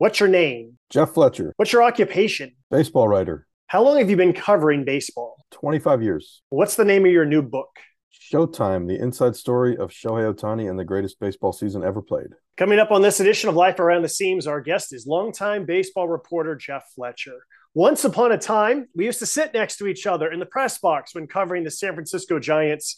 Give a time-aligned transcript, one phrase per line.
[0.00, 0.78] What's your name?
[0.88, 2.52] Jeff Fletcher, What's your occupation?
[2.70, 5.36] baseball writer, How long have you been covering baseball?
[5.50, 6.40] 25 years.
[6.48, 7.68] What's the name of your new book?
[8.32, 12.28] Showtime, the inside story of Shohei Ohtani and the greatest baseball season ever played.
[12.56, 16.08] Coming up on this edition of Life Around the Seams, our guest is longtime baseball
[16.08, 17.36] reporter Jeff Fletcher.
[17.74, 20.78] Once upon a time, we used to sit next to each other in the press
[20.78, 22.96] box when covering the San Francisco Giants,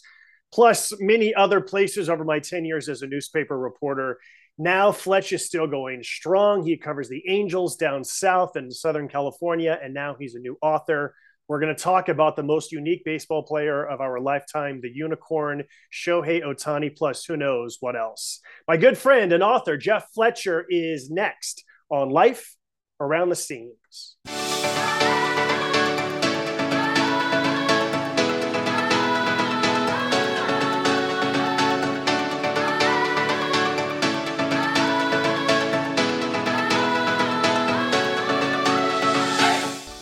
[0.53, 4.19] plus many other places over my 10 years as a newspaper reporter.
[4.57, 6.63] Now, Fletch is still going strong.
[6.63, 11.15] He covers the Angels down south in Southern California, and now he's a new author.
[11.47, 15.63] We're going to talk about the most unique baseball player of our lifetime, the unicorn,
[15.91, 18.39] Shohei Ohtani, plus who knows what else.
[18.67, 22.55] My good friend and author, Jeff Fletcher, is next on Life
[22.99, 24.17] Around the Seams.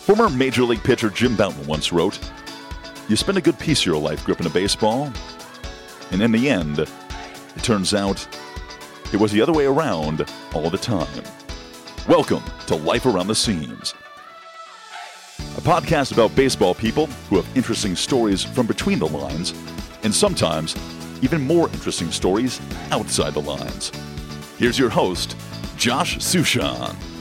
[0.02, 2.18] Former Major League pitcher Jim Bouton once wrote,
[3.08, 5.12] You spend a good piece of your life gripping a baseball,
[6.10, 6.88] and in the end, it
[7.62, 8.26] turns out
[9.12, 11.22] it was the other way around all the time.
[12.08, 13.94] Welcome to Life Around the Seams,
[15.38, 19.54] a podcast about baseball people who have interesting stories from between the lines,
[20.02, 20.74] and sometimes
[21.22, 23.92] even more interesting stories outside the lines.
[24.58, 25.36] Here's your host,
[25.76, 27.11] Josh Suchon.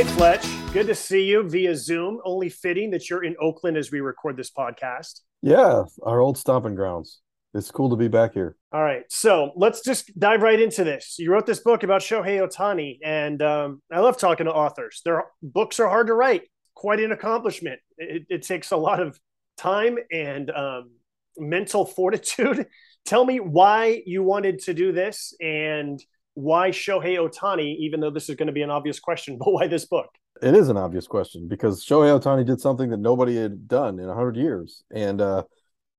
[0.00, 2.22] Right, Fletch, good to see you via Zoom.
[2.24, 5.20] Only fitting that you're in Oakland as we record this podcast.
[5.42, 7.20] Yeah, our old stomping grounds.
[7.52, 8.56] It's cool to be back here.
[8.72, 11.16] All right, so let's just dive right into this.
[11.18, 15.02] You wrote this book about Shohei Ohtani, and um, I love talking to authors.
[15.04, 17.78] Their books are hard to write, quite an accomplishment.
[17.98, 19.20] It, it takes a lot of
[19.58, 20.92] time and um,
[21.36, 22.68] mental fortitude.
[23.04, 26.02] Tell me why you wanted to do this and
[26.34, 29.66] why Shohei Ohtani, even though this is going to be an obvious question, but why
[29.66, 30.08] this book?
[30.42, 34.06] It is an obvious question because Shohei Ohtani did something that nobody had done in
[34.06, 34.82] 100 years.
[34.90, 35.44] And uh,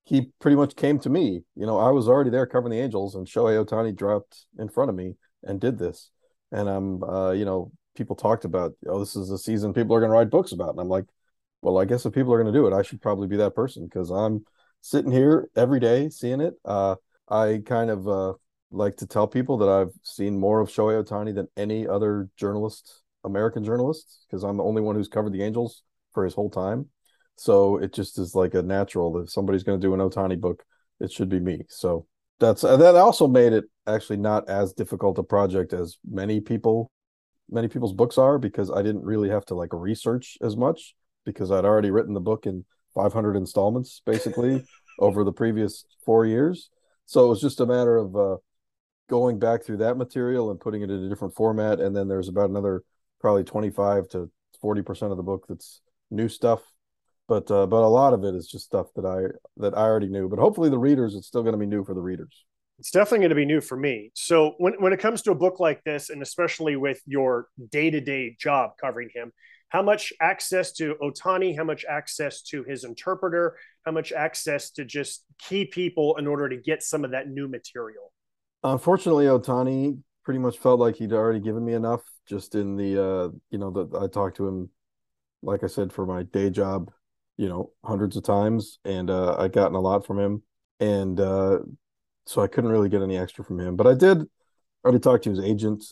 [0.05, 1.43] he pretty much came to me.
[1.55, 4.89] You know, I was already there covering the Angels, and Shohei Ohtani dropped in front
[4.89, 6.09] of me and did this.
[6.51, 9.99] And I'm, uh, you know, people talked about, oh, this is a season people are
[9.99, 10.71] going to write books about.
[10.71, 11.05] And I'm like,
[11.61, 13.55] well, I guess if people are going to do it, I should probably be that
[13.55, 14.45] person because I'm
[14.81, 16.55] sitting here every day seeing it.
[16.65, 16.95] Uh,
[17.29, 18.33] I kind of uh,
[18.71, 23.01] like to tell people that I've seen more of Shohei Ohtani than any other journalist,
[23.23, 25.83] American journalist, because I'm the only one who's covered the Angels
[26.13, 26.87] for his whole time.
[27.35, 29.21] So it just is like a natural.
[29.21, 30.63] If somebody's going to do an Ohtani book,
[30.99, 31.65] it should be me.
[31.69, 32.07] So
[32.39, 36.91] that's that also made it actually not as difficult a project as many people,
[37.49, 40.95] many people's books are because I didn't really have to like research as much
[41.25, 42.65] because I'd already written the book in
[42.95, 44.63] 500 installments basically
[44.99, 46.69] over the previous four years.
[47.05, 48.37] So it was just a matter of uh,
[49.11, 51.81] going back through that material and putting it in a different format.
[51.81, 52.81] And then there's about another
[53.19, 54.31] probably 25 to
[54.63, 56.61] 40% of the book that's new stuff.
[57.27, 60.07] But uh, but a lot of it is just stuff that I that I already
[60.07, 60.27] knew.
[60.27, 62.45] But hopefully the readers, it's still going to be new for the readers.
[62.79, 64.11] It's definitely going to be new for me.
[64.15, 68.37] So when, when it comes to a book like this, and especially with your day-to-day
[68.39, 69.31] job covering him,
[69.69, 73.55] how much access to Ohtani, how much access to his interpreter,
[73.85, 77.47] how much access to just key people in order to get some of that new
[77.47, 78.11] material?
[78.63, 83.29] Unfortunately, Ohtani pretty much felt like he'd already given me enough just in the uh
[83.49, 84.69] you know that I talked to him
[85.41, 86.91] like I said for my day job,
[87.37, 90.43] you know, hundreds of times and uh I gotten a lot from him
[90.79, 91.59] and uh
[92.27, 93.75] so I couldn't really get any extra from him.
[93.75, 94.23] But I did
[94.83, 95.83] already talk to his agent.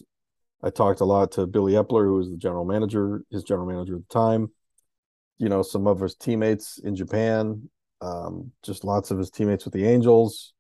[0.62, 3.96] I talked a lot to Billy Eppler, who was the general manager, his general manager
[3.96, 4.52] at the time.
[5.38, 7.70] You know, some of his teammates in Japan,
[8.02, 10.54] um, just lots of his teammates with the Angels,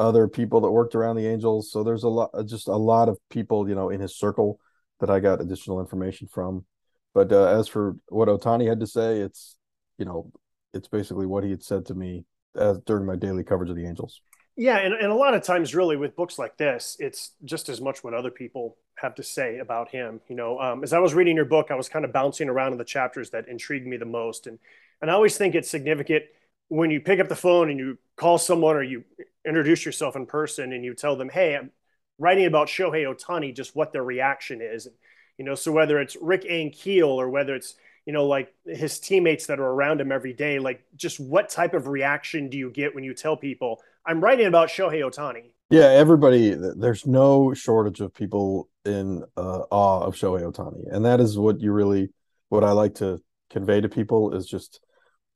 [0.00, 1.70] other people that worked around the Angels.
[1.70, 4.58] So there's a lot, just a lot of people, you know, in his circle
[5.00, 6.64] that I got additional information from.
[7.12, 9.56] But uh, as for what Ohtani had to say, it's,
[9.98, 10.32] you know,
[10.72, 12.24] it's basically what he had said to me
[12.56, 14.22] as, during my daily coverage of the Angels.
[14.56, 17.80] Yeah, and, and a lot of times, really, with books like this, it's just as
[17.80, 20.20] much what other people have to say about him.
[20.28, 22.72] You know, um, as I was reading your book, I was kind of bouncing around
[22.72, 24.58] in the chapters that intrigued me the most, and
[25.00, 26.24] and I always think it's significant
[26.70, 29.04] when you pick up the phone and you call someone or you
[29.44, 31.72] introduce yourself in person and you tell them, "Hey, I'm
[32.18, 34.88] writing about Shohei Ohtani," just what their reaction is.
[35.36, 37.74] You know, so whether it's Rick Ankiel or whether it's
[38.06, 41.74] you know like his teammates that are around him every day, like just what type
[41.74, 45.50] of reaction do you get when you tell people, "I'm writing about Shohei Ohtani"?
[45.70, 46.54] Yeah, everybody.
[46.54, 51.60] There's no shortage of people in uh, awe of Shohei Ohtani, and that is what
[51.60, 52.10] you really,
[52.48, 53.20] what I like to
[53.50, 54.80] convey to people is just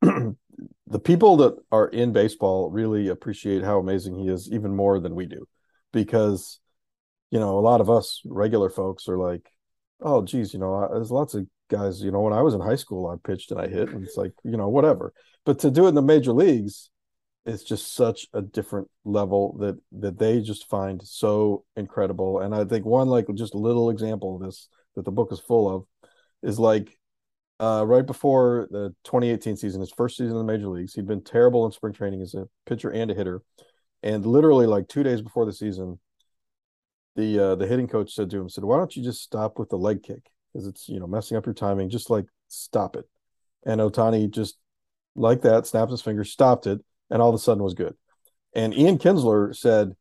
[0.87, 5.15] the people that are in baseball really appreciate how amazing he is even more than
[5.15, 5.47] we do
[5.93, 6.61] because
[7.31, 9.51] you know a lot of us regular folks are like
[10.01, 12.77] oh geez you know there's lots of guys you know when i was in high
[12.77, 15.13] school i pitched and i hit and it's like you know whatever.
[15.47, 16.91] But to do it in the major leagues
[17.47, 22.41] it's just such a different level that that they just find so incredible.
[22.41, 25.75] And i think one like just little example of this that the book is full
[25.75, 25.85] of
[26.43, 26.97] is like
[27.65, 31.25] uh, right before the 2018 season, his first season in the major leagues, he'd been
[31.25, 33.41] terrible in spring training as a pitcher and a hitter.
[34.03, 35.99] And literally, like two days before the season,
[37.17, 39.71] the uh, the hitting coach said to him, "said Why don't you just stop with
[39.71, 40.29] the leg kick?
[40.53, 41.89] Because it's you know messing up your timing.
[41.89, 43.07] Just like stop it."
[43.65, 44.59] And Ohtani just
[45.17, 47.95] like that snapped his fingers, stopped it, and all of a sudden was good.
[48.55, 49.95] And Ian Kinsler said,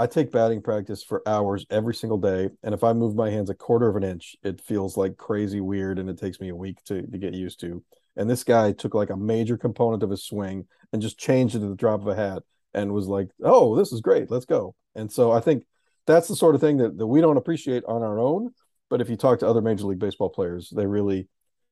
[0.00, 2.50] I take batting practice for hours every single day.
[2.62, 5.60] And if I move my hands a quarter of an inch, it feels like crazy
[5.60, 7.82] weird and it takes me a week to, to get used to.
[8.16, 11.62] And this guy took like a major component of his swing and just changed it
[11.62, 14.30] at the drop of a hat and was like, oh, this is great.
[14.30, 14.76] Let's go.
[14.94, 15.64] And so I think
[16.06, 18.54] that's the sort of thing that, that we don't appreciate on our own.
[18.88, 21.26] But if you talk to other Major League Baseball players, they really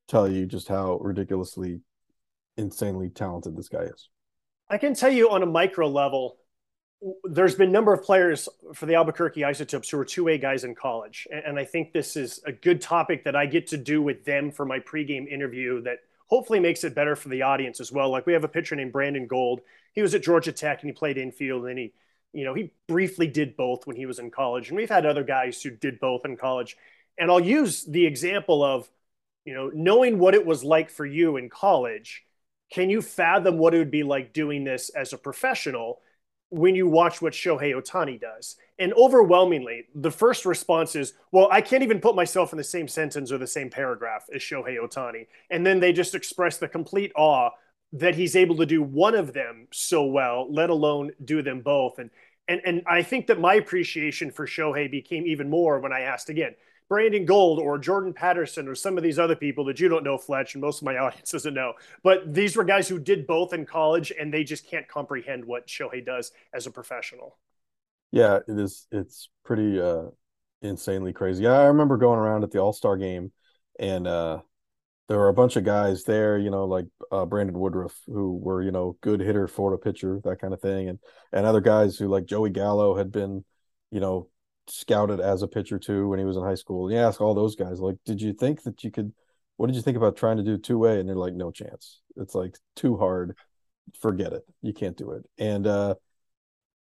[0.08, 1.80] tell you just how ridiculously,
[2.56, 4.08] insanely talented this guy is.
[4.68, 6.38] I can tell you on a micro level,
[7.24, 10.64] there's been a number of players for the Albuquerque Isotopes who were two way guys
[10.64, 11.28] in college.
[11.30, 14.50] And I think this is a good topic that I get to do with them
[14.50, 18.10] for my pregame interview that hopefully makes it better for the audience as well.
[18.10, 19.60] Like we have a pitcher named Brandon Gold.
[19.92, 21.92] He was at Georgia Tech and he played infield and he,
[22.32, 24.68] you know, he briefly did both when he was in college.
[24.68, 26.76] And we've had other guys who did both in college.
[27.18, 28.88] And I'll use the example of,
[29.44, 32.24] you know, knowing what it was like for you in college.
[32.72, 36.00] Can you fathom what it would be like doing this as a professional?
[36.56, 38.56] When you watch what Shohei Ohtani does.
[38.78, 42.88] And overwhelmingly, the first response is, well, I can't even put myself in the same
[42.88, 45.26] sentence or the same paragraph as Shohei Ohtani.
[45.50, 47.50] And then they just express the complete awe
[47.92, 51.98] that he's able to do one of them so well, let alone do them both.
[51.98, 52.10] And
[52.48, 56.28] and and I think that my appreciation for Shohei became even more when I asked
[56.28, 56.54] again,
[56.88, 60.18] Brandon Gold or Jordan Patterson or some of these other people that you don't know,
[60.18, 61.74] Fletch, and most of my audience doesn't know.
[62.02, 65.66] But these were guys who did both in college, and they just can't comprehend what
[65.66, 67.38] Shohei does as a professional.
[68.12, 68.86] Yeah, it is.
[68.92, 70.04] It's pretty uh,
[70.62, 71.46] insanely crazy.
[71.46, 73.32] I remember going around at the All Star game,
[73.80, 74.40] and uh,
[75.08, 78.62] there were a bunch of guys there, you know, like uh, Brandon Woodruff, who were
[78.62, 80.98] you know good hitter, Florida pitcher, that kind of thing, and
[81.32, 83.44] and other guys who like Joey Gallo had been,
[83.90, 84.28] you know,
[84.68, 86.90] scouted as a pitcher too when he was in high school.
[86.90, 89.12] You ask all those guys, like, did you think that you could?
[89.56, 91.00] What did you think about trying to do two way?
[91.00, 92.00] And they're like, no chance.
[92.16, 93.36] It's like too hard.
[94.00, 94.42] Forget it.
[94.62, 95.24] You can't do it.
[95.38, 95.94] And uh,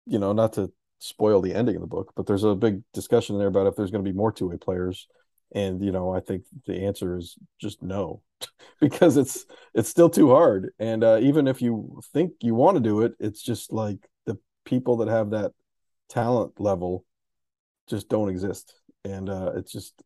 [0.06, 3.38] you know, not to spoil the ending of the book, but there's a big discussion
[3.38, 5.06] there about if there's going to be more two way players.
[5.54, 8.22] And you know, I think the answer is just no,
[8.80, 10.72] because it's it's still too hard.
[10.78, 14.38] And uh, even if you think you want to do it, it's just like the
[14.64, 15.52] people that have that
[16.08, 17.04] talent level
[17.88, 18.74] just don't exist,
[19.04, 20.02] and uh, it's just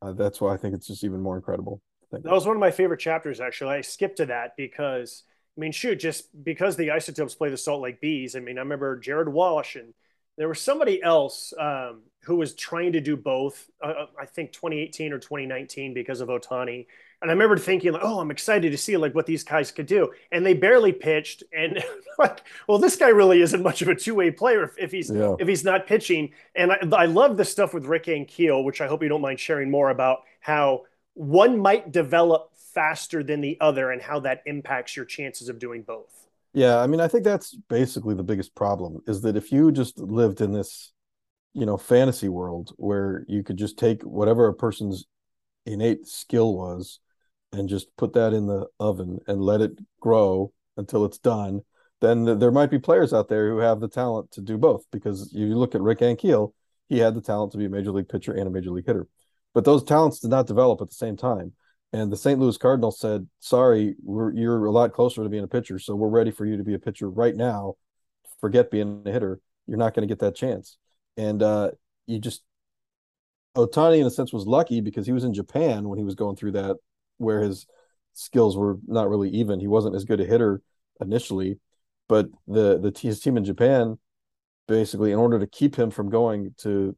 [0.00, 1.80] uh, that's why I think it's just even more incredible.
[2.10, 3.40] That was one of my favorite chapters.
[3.40, 5.24] Actually, I skipped to that because
[5.56, 8.36] I mean, shoot, just because the Isotopes play the Salt Lake Bees.
[8.36, 9.94] I mean, I remember Jared Walsh and
[10.38, 13.68] there was somebody else um, who was trying to do both.
[13.82, 16.86] Uh, uh I think 2018 or 2019 because of Ohtani.
[17.22, 19.86] And I remember thinking, like, oh, I'm excited to see like what these guys could
[19.86, 20.10] do.
[20.32, 21.44] And they barely pitched.
[21.56, 21.82] And
[22.18, 25.08] like, well, this guy really isn't much of a two way player if, if he's
[25.08, 25.36] yeah.
[25.38, 26.32] if he's not pitching.
[26.56, 29.38] And I, I love the stuff with Rick Ankiel, which I hope you don't mind
[29.38, 30.82] sharing more about how
[31.14, 35.82] one might develop faster than the other and how that impacts your chances of doing
[35.82, 36.26] both.
[36.54, 39.98] Yeah, I mean, I think that's basically the biggest problem is that if you just
[39.98, 40.92] lived in this,
[41.54, 45.06] you know, fantasy world where you could just take whatever a person's
[45.66, 46.98] innate skill was
[47.52, 51.60] and just put that in the oven and let it grow until it's done,
[52.00, 54.84] then there might be players out there who have the talent to do both.
[54.90, 56.52] Because you look at Rick Ankiel,
[56.88, 59.06] he had the talent to be a major league pitcher and a major league hitter,
[59.54, 61.52] but those talents did not develop at the same time.
[61.94, 62.40] And the St.
[62.40, 66.30] Louis Cardinals said, "Sorry, you're a lot closer to being a pitcher, so we're ready
[66.30, 67.74] for you to be a pitcher right now.
[68.40, 69.40] Forget being a hitter.
[69.66, 70.78] You're not going to get that chance."
[71.18, 71.72] And uh,
[72.06, 72.42] you just
[73.56, 76.36] Ohtani, in a sense, was lucky because he was in Japan when he was going
[76.36, 76.76] through that
[77.22, 77.66] where his
[78.12, 79.60] skills were not really even.
[79.60, 80.60] He wasn't as good a hitter
[81.00, 81.58] initially,
[82.08, 83.98] but the the his team in Japan
[84.68, 86.96] basically in order to keep him from going to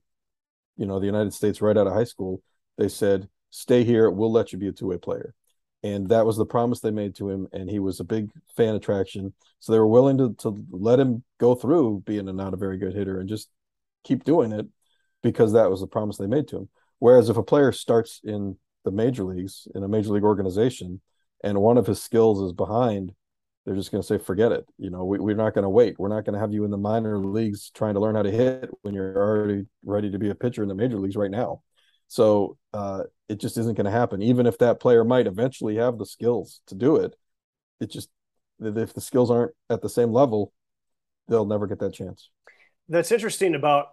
[0.76, 2.42] you know the United States right out of high school,
[2.78, 4.10] they said, "Stay here.
[4.10, 5.34] We'll let you be a two-way player."
[5.82, 8.74] And that was the promise they made to him, and he was a big fan
[8.74, 9.34] attraction.
[9.60, 12.78] So they were willing to to let him go through being a not a very
[12.78, 13.50] good hitter and just
[14.02, 14.66] keep doing it
[15.22, 16.68] because that was the promise they made to him.
[16.98, 21.00] Whereas if a player starts in the major leagues in a major league organization,
[21.42, 23.14] and one of his skills is behind
[23.64, 24.66] they're just going to say, forget it.
[24.78, 25.98] You know, we, we're not going to wait.
[25.98, 28.30] We're not going to have you in the minor leagues trying to learn how to
[28.30, 31.62] hit when you're already ready to be a pitcher in the major leagues right now.
[32.08, 34.20] So uh, it just isn't going to happen.
[34.20, 37.16] Even if that player might eventually have the skills to do it,
[37.80, 38.10] it just
[38.60, 40.52] if the skills aren't at the same level,
[41.28, 42.28] they'll never get that chance.
[42.88, 43.88] That's interesting about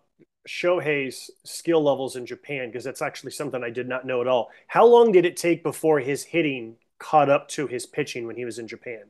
[0.47, 4.49] Shohei's skill levels in Japan because that's actually something I did not know at all.
[4.67, 8.45] How long did it take before his hitting caught up to his pitching when he
[8.45, 9.03] was in Japan?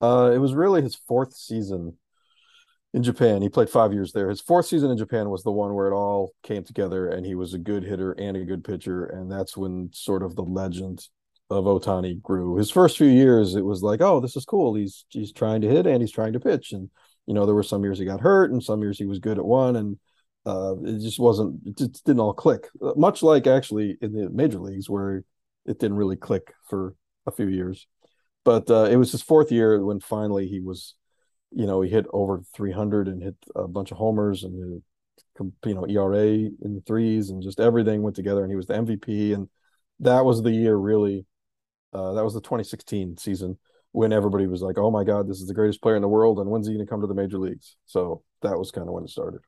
[0.00, 1.96] Uh, it was really his fourth season
[2.92, 3.42] in Japan.
[3.42, 4.28] He played five years there.
[4.28, 7.34] His fourth season in Japan was the one where it all came together, and he
[7.34, 9.06] was a good hitter and a good pitcher.
[9.06, 11.06] And that's when sort of the legend
[11.50, 12.56] of Ohtani grew.
[12.56, 14.74] His first few years, it was like, oh, this is cool.
[14.74, 16.72] He's he's trying to hit and he's trying to pitch.
[16.72, 16.90] And
[17.26, 19.38] you know, there were some years he got hurt, and some years he was good
[19.38, 19.98] at one, and
[20.46, 21.60] uh, it just wasn't.
[21.66, 22.68] It just didn't all click.
[22.82, 25.24] Uh, much like actually in the major leagues, where
[25.66, 26.94] it didn't really click for
[27.26, 27.86] a few years.
[28.44, 30.94] But uh, it was his fourth year when finally he was
[31.54, 34.82] you know, he hit over 300 and hit a bunch of homers and
[35.64, 38.74] you know ERA in the threes and just everything went together and he was the
[38.74, 39.48] MVP and
[40.00, 41.26] that was the year really
[41.92, 43.58] uh, that was the 2016 season
[43.92, 46.38] when everybody was like oh my god this is the greatest player in the world
[46.38, 48.94] and when's he going to come to the major leagues so that was kind of
[48.94, 49.40] when it started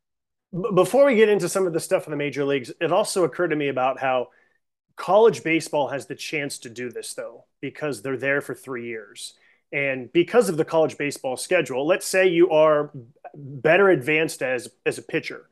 [0.74, 3.48] before we get into some of the stuff in the major leagues it also occurred
[3.48, 4.28] to me about how
[4.96, 9.34] college baseball has the chance to do this though because they're there for 3 years
[9.72, 12.90] and because of the college baseball schedule, let's say you are
[13.34, 15.48] better advanced as as a pitcher.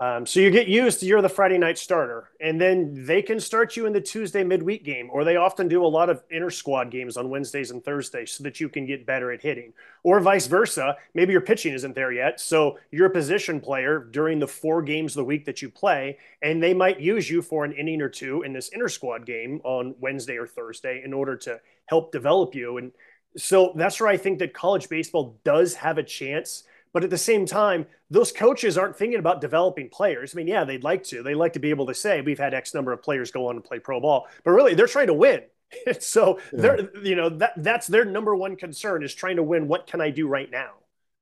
[0.00, 3.40] Um, so you get used, to you're the Friday night starter, and then they can
[3.40, 6.50] start you in the Tuesday midweek game, or they often do a lot of inter
[6.50, 9.72] squad games on Wednesdays and Thursdays so that you can get better at hitting,
[10.04, 10.96] or vice versa.
[11.14, 15.12] Maybe your pitching isn't there yet, so you're a position player during the four games
[15.12, 18.08] of the week that you play, and they might use you for an inning or
[18.08, 22.54] two in this inter squad game on Wednesday or Thursday in order to help develop
[22.54, 22.76] you.
[22.76, 22.92] And
[23.36, 26.62] so that's where I think that college baseball does have a chance.
[26.92, 30.34] But at the same time, those coaches aren't thinking about developing players.
[30.34, 31.22] I mean, yeah, they'd like to.
[31.22, 33.56] They like to be able to say, we've had X number of players go on
[33.56, 34.26] and play pro ball.
[34.44, 35.42] But really, they're trying to win.
[36.00, 36.60] so yeah.
[36.60, 39.68] they're, you know, that that's their number one concern is trying to win.
[39.68, 40.70] What can I do right now?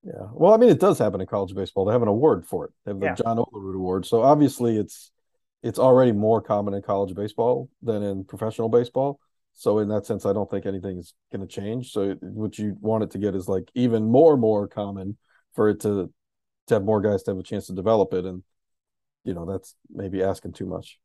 [0.04, 0.28] Yeah.
[0.32, 1.85] Well, I mean, it does happen in college baseball.
[1.85, 2.73] They have an award for it.
[2.85, 3.14] They have the yeah.
[3.14, 4.06] John Olerud Award.
[4.06, 5.11] So obviously, it's
[5.62, 9.18] it's already more common in college baseball than in professional baseball.
[9.54, 11.90] So in that sense, I don't think anything is going to change.
[11.90, 15.16] So what you want it to get is like even more more common
[15.56, 16.12] for it to
[16.68, 18.42] to have more guys to have a chance to develop it, and
[19.25, 20.98] you know that's maybe asking too much.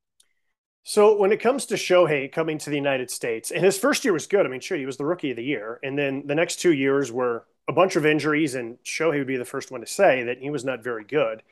[0.84, 4.14] So when it comes to Shohei coming to the United States, and his first year
[4.14, 4.46] was good.
[4.46, 6.74] I mean, sure, he was the rookie of the year, and then the next two
[6.74, 10.24] years were a bunch of injuries, and Shohei would be the first one to say
[10.24, 11.44] that he was not very good.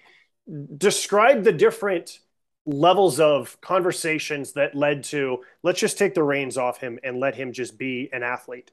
[0.77, 2.19] Describe the different
[2.65, 7.35] levels of conversations that led to let's just take the reins off him and let
[7.35, 8.71] him just be an athlete?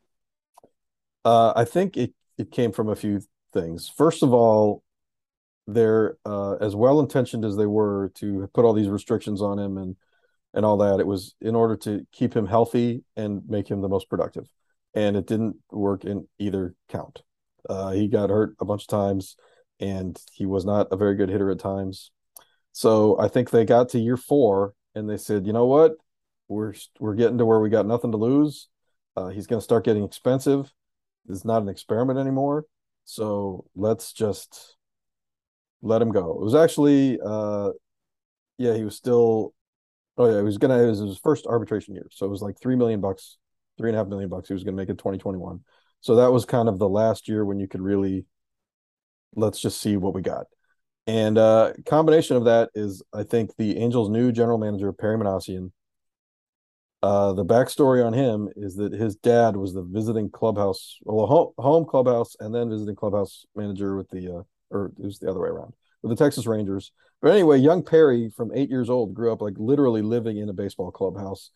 [1.24, 3.20] Uh, I think it, it came from a few
[3.56, 3.88] things.
[3.88, 4.82] First of all,
[5.66, 9.78] they're uh, as well intentioned as they were to put all these restrictions on him
[9.78, 9.96] and
[10.54, 11.00] and all that.
[11.00, 14.46] It was in order to keep him healthy and make him the most productive,
[14.94, 17.22] and it didn't work in either count.
[17.68, 19.36] Uh, he got hurt a bunch of times,
[19.80, 22.10] and he was not a very good hitter at times.
[22.72, 25.92] So I think they got to year four and they said, you know what,
[26.48, 28.68] we're we're getting to where we got nothing to lose.
[29.16, 30.72] Uh, he's going to start getting expensive.
[31.28, 32.64] It's not an experiment anymore.
[33.06, 34.76] So let's just
[35.80, 36.32] let him go.
[36.32, 37.70] It was actually, uh,
[38.58, 39.54] yeah, he was still.
[40.18, 40.82] Oh yeah, he was gonna.
[40.82, 43.38] It was his first arbitration year, so it was like three million bucks,
[43.78, 44.48] three and a half million bucks.
[44.48, 45.60] He was gonna make it twenty twenty one.
[46.00, 48.26] So that was kind of the last year when you could really,
[49.34, 50.46] let's just see what we got.
[51.06, 55.70] And uh, combination of that is, I think, the Angels' new general manager, Perry Minasian.
[57.02, 61.52] Uh, the backstory on him is that his dad was the visiting clubhouse, well, home,
[61.58, 65.40] home clubhouse, and then visiting clubhouse manager with the, uh, or it was the other
[65.40, 65.72] way around,
[66.02, 66.92] with the Texas Rangers.
[67.20, 70.54] But anyway, young Perry from eight years old grew up like literally living in a
[70.54, 71.50] baseball clubhouse,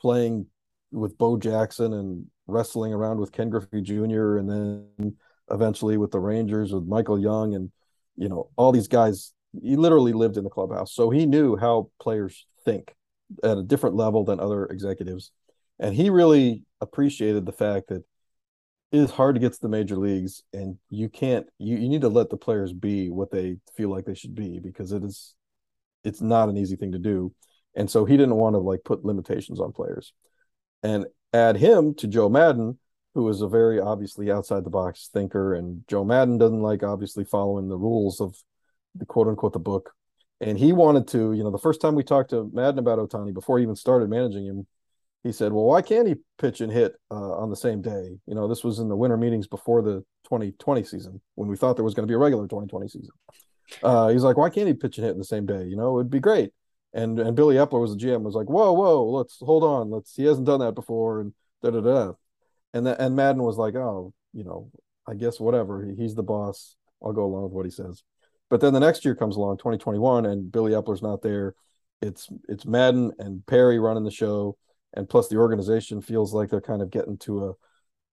[0.00, 0.46] playing
[0.92, 4.36] with Bo Jackson and wrestling around with Ken Griffey Jr.
[4.36, 5.16] and then
[5.50, 7.70] eventually with the Rangers with Michael Young and
[8.16, 10.92] you know, all these guys, he literally lived in the clubhouse.
[10.94, 12.94] So he knew how players think
[13.42, 15.30] at a different level than other executives.
[15.78, 18.04] And he really appreciated the fact that
[18.92, 22.02] it is hard to get to the major leagues and you can't you, you need
[22.02, 25.34] to let the players be what they feel like they should be because it is
[26.04, 27.34] it's not an easy thing to do.
[27.74, 30.12] And so he didn't want to like put limitations on players.
[30.82, 32.78] And add him to Joe Maddon,
[33.14, 37.24] who is a very obviously outside the box thinker, and Joe Maddon doesn't like obviously
[37.24, 38.36] following the rules of
[38.94, 39.95] the quote unquote the book.
[40.40, 43.32] And he wanted to, you know, the first time we talked to Maddon about Ohtani
[43.32, 44.66] before he even started managing him,
[45.22, 48.34] he said, "Well, why can't he pitch and hit uh, on the same day?" You
[48.34, 51.84] know, this was in the winter meetings before the 2020 season when we thought there
[51.84, 53.10] was going to be a regular 2020 season.
[53.82, 55.64] Uh, he's like, "Why can't he pitch and hit in the same day?
[55.64, 56.52] You know, it'd be great."
[56.92, 60.14] And and Billy Eppler was the GM was like, "Whoa, whoa, let's hold on, let's."
[60.14, 62.12] He hasn't done that before, and da da da.
[62.74, 64.70] And the, and Maddon was like, "Oh, you know,
[65.08, 65.84] I guess whatever.
[65.84, 66.76] He, he's the boss.
[67.02, 68.02] I'll go along with what he says."
[68.48, 71.54] But then the next year comes along, 2021, and Billy Eppler's not there.
[72.02, 74.56] It's it's Maddon and Perry running the show
[74.96, 77.56] and plus the organization feels like they're kind of getting to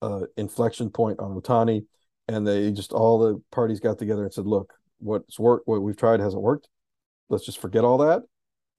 [0.02, 1.86] a, a inflection point on Ohtani,
[2.28, 5.98] and they just all the parties got together and said, "Look, what's worked, what we've
[5.98, 6.68] tried hasn't worked.
[7.30, 8.24] Let's just forget all that.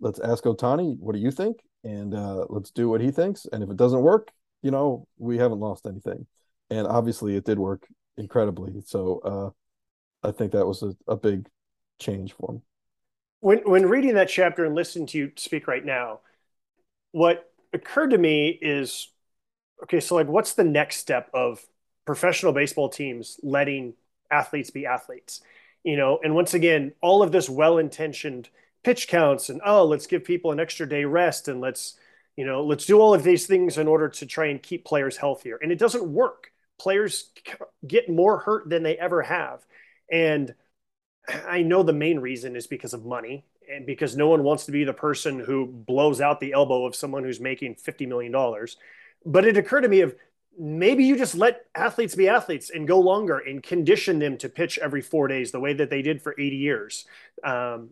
[0.00, 3.46] Let's ask Ohtani, what do you think, and uh, let's do what he thinks.
[3.50, 4.30] And if it doesn't work,
[4.62, 6.26] you know, we haven't lost anything.
[6.70, 8.80] And obviously, it did work incredibly.
[8.84, 9.50] So uh,
[10.24, 11.48] I think that was a, a big
[12.00, 12.62] change for him.
[13.40, 16.20] When when reading that chapter and listening to you speak right now,
[17.12, 19.08] what occurred to me is
[19.82, 21.64] okay, so like what's the next step of
[22.06, 23.94] professional baseball teams letting
[24.30, 25.42] athletes be athletes?
[25.82, 28.48] You know, and once again, all of this well-intentioned
[28.82, 31.98] pitch counts and oh, let's give people an extra day rest and let's,
[32.36, 35.18] you know, let's do all of these things in order to try and keep players
[35.18, 35.58] healthier.
[35.60, 36.52] And it doesn't work.
[36.78, 37.30] Players
[37.86, 39.66] get more hurt than they ever have.
[40.10, 40.54] And
[41.28, 44.72] I know the main reason is because of money and because no one wants to
[44.72, 48.32] be the person who blows out the elbow of someone who's making $50 million.
[49.24, 50.14] But it occurred to me of
[50.58, 54.78] maybe you just let athletes be athletes and go longer and condition them to pitch
[54.78, 57.06] every four days the way that they did for 80 years.
[57.42, 57.90] Um,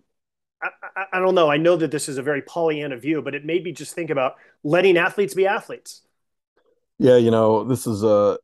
[0.62, 1.50] I, I, I, don't know.
[1.50, 4.10] I know that this is a very Pollyanna view, but it made me just think
[4.10, 6.02] about letting athletes be athletes.
[6.98, 8.38] Yeah, you know, this is a.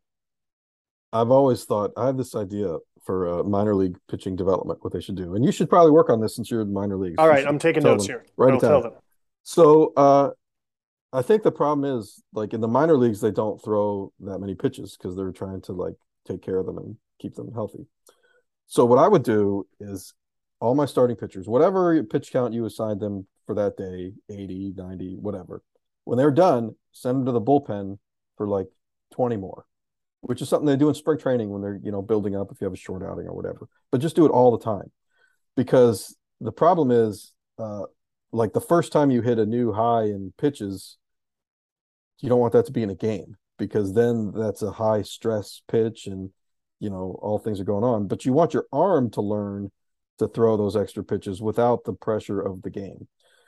[1.12, 2.76] I've always thought I have this idea
[3.08, 5.34] for uh, minor league pitching development, what they should do.
[5.34, 7.14] And you should probably work on this since you're in minor leagues.
[7.16, 8.26] All right, I'm taking notes them, here.
[8.36, 8.92] Write it down.
[9.44, 10.28] So uh,
[11.10, 14.54] I think the problem is like in the minor leagues, they don't throw that many
[14.54, 15.94] pitches because they're trying to like
[16.26, 17.86] take care of them and keep them healthy.
[18.66, 20.12] So what I would do is
[20.60, 25.16] all my starting pitchers, whatever pitch count you assign them for that day, 80, 90,
[25.16, 25.62] whatever,
[26.04, 27.96] when they're done, send them to the bullpen
[28.36, 28.66] for like
[29.14, 29.64] 20 more
[30.20, 32.60] which is something they do in spring training when they're you know building up if
[32.60, 33.68] you have a short outing or whatever.
[33.90, 34.90] But just do it all the time,
[35.56, 37.82] because the problem is, uh,
[38.32, 40.98] like the first time you hit a new high in pitches,
[42.20, 45.62] you don't want that to be in a game because then that's a high stress
[45.68, 46.30] pitch and
[46.78, 48.06] you know all things are going on.
[48.06, 49.70] But you want your arm to learn
[50.18, 53.06] to throw those extra pitches without the pressure of the game.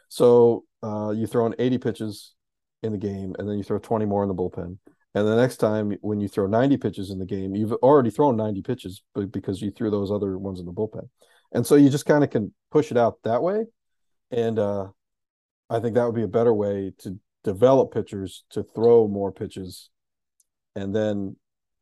[0.09, 2.35] So uh, you throw in 80 pitches
[2.83, 4.78] in the game, and then you throw 20 more in the bullpen
[5.14, 8.37] and the next time when you throw 90 pitches in the game, you've already thrown
[8.37, 11.09] 90 pitches because you threw those other ones in the bullpen.
[11.53, 13.66] And so you just kind of can push it out that way.
[14.31, 14.88] And uh,
[15.68, 19.90] I think that would be a better way to develop pitchers to throw more pitches.
[20.77, 21.37] And then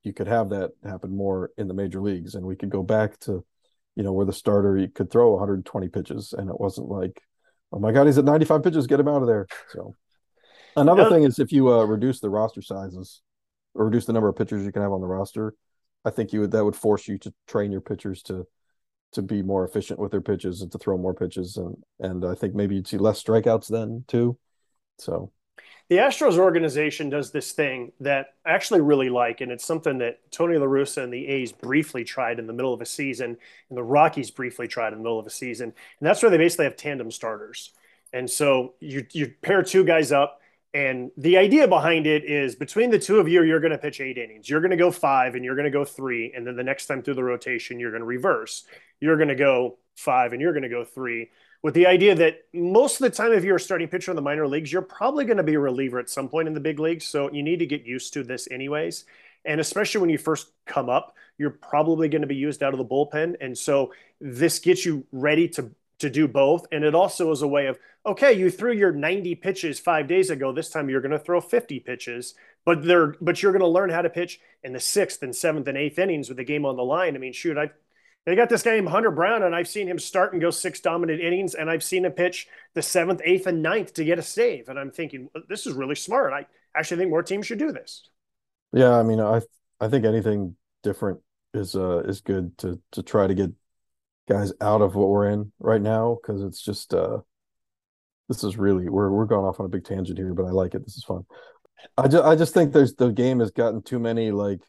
[0.04, 2.34] you could have that happen more in the major leagues.
[2.34, 3.44] And we could go back to,
[3.94, 7.20] you know, where the starter could throw 120 pitches and it wasn't like,
[7.72, 9.46] oh my God, he's at 95 pitches, get him out of there.
[9.68, 9.94] So
[10.80, 13.22] Another thing is if you uh, reduce the roster sizes
[13.74, 15.54] or reduce the number of pitchers you can have on the roster,
[16.04, 18.46] I think you would that would force you to train your pitchers to
[19.12, 22.34] to be more efficient with their pitches and to throw more pitches and and I
[22.34, 24.38] think maybe you'd see less strikeouts then too.
[24.98, 25.32] So
[25.88, 30.30] the Astros organization does this thing that I actually really like, and it's something that
[30.30, 33.38] Tony La Russa and the A's briefly tried in the middle of a season,
[33.70, 36.36] and the Rockies briefly tried in the middle of a season, and that's where they
[36.36, 37.72] basically have tandem starters.
[38.12, 40.40] And so you you pair two guys up,
[40.74, 44.00] and the idea behind it is between the two of you, you're going to pitch
[44.00, 44.48] eight innings.
[44.48, 46.32] You're going to go five and you're going to go three.
[46.36, 48.64] And then the next time through the rotation, you're going to reverse.
[49.00, 51.30] You're going to go five and you're going to go three.
[51.62, 54.22] With the idea that most of the time, if you're a starting pitcher in the
[54.22, 56.78] minor leagues, you're probably going to be a reliever at some point in the big
[56.78, 57.06] leagues.
[57.06, 59.06] So you need to get used to this, anyways.
[59.44, 62.78] And especially when you first come up, you're probably going to be used out of
[62.78, 63.36] the bullpen.
[63.40, 66.66] And so this gets you ready to to do both.
[66.72, 70.30] And it also is a way of, okay, you threw your 90 pitches five days
[70.30, 70.52] ago.
[70.52, 72.34] This time you're going to throw 50 pitches,
[72.64, 75.68] but they're, but you're going to learn how to pitch in the sixth and seventh
[75.68, 77.16] and eighth innings with the game on the line.
[77.16, 77.70] I mean, shoot, I,
[78.26, 80.80] they got this guy named Hunter Brown, and I've seen him start and go six
[80.80, 84.22] dominant innings, and I've seen him pitch the seventh, eighth, and ninth to get a
[84.22, 84.68] save.
[84.68, 86.32] And I'm thinking, this is really smart.
[86.32, 86.46] I
[86.78, 88.08] actually think more teams should do this.
[88.72, 89.40] Yeah, I mean, I
[89.80, 91.20] I think anything different
[91.54, 93.50] is uh is good to to try to get
[94.28, 97.18] guys out of what we're in right now because it's just uh
[98.28, 100.74] this is really we're we're going off on a big tangent here, but I like
[100.74, 100.84] it.
[100.84, 101.24] This is fun.
[101.96, 104.60] I just I just think there's the game has gotten too many like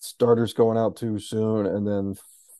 [0.00, 2.14] starters going out too soon and then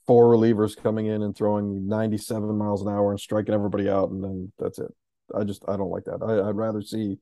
[0.07, 4.23] four relievers coming in and throwing 97 miles an hour and striking everybody out and
[4.23, 4.93] then that's it.
[5.35, 6.23] I just I don't like that.
[6.23, 7.17] I, I'd rather see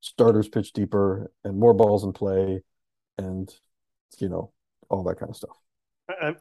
[0.00, 2.62] starters pitch deeper and more balls in play
[3.18, 3.52] and
[4.18, 4.52] you know
[4.88, 5.56] all that kind of stuff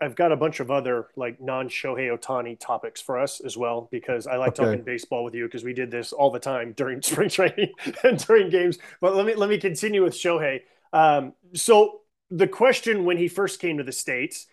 [0.01, 3.87] I've got a bunch of other like non Shohei Ohtani topics for us as well
[3.91, 4.63] because I like okay.
[4.63, 8.17] talking baseball with you because we did this all the time during spring training and
[8.25, 8.77] during games.
[9.01, 10.61] But let me let me continue with Shohei.
[10.93, 14.47] Um, so the question when he first came to the states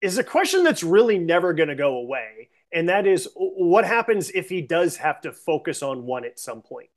[0.00, 4.30] is a question that's really never going to go away, and that is what happens
[4.30, 6.90] if he does have to focus on one at some point.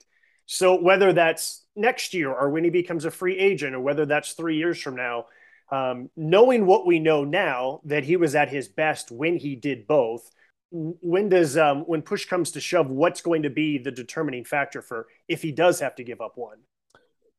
[0.46, 4.32] So whether that's next year or when he becomes a free agent, or whether that's
[4.32, 5.26] three years from now
[5.72, 9.86] um, knowing what we know now that he was at his best when he did
[9.86, 10.30] both
[10.72, 14.80] when does um, when push comes to shove what's going to be the determining factor
[14.80, 16.58] for if he does have to give up one?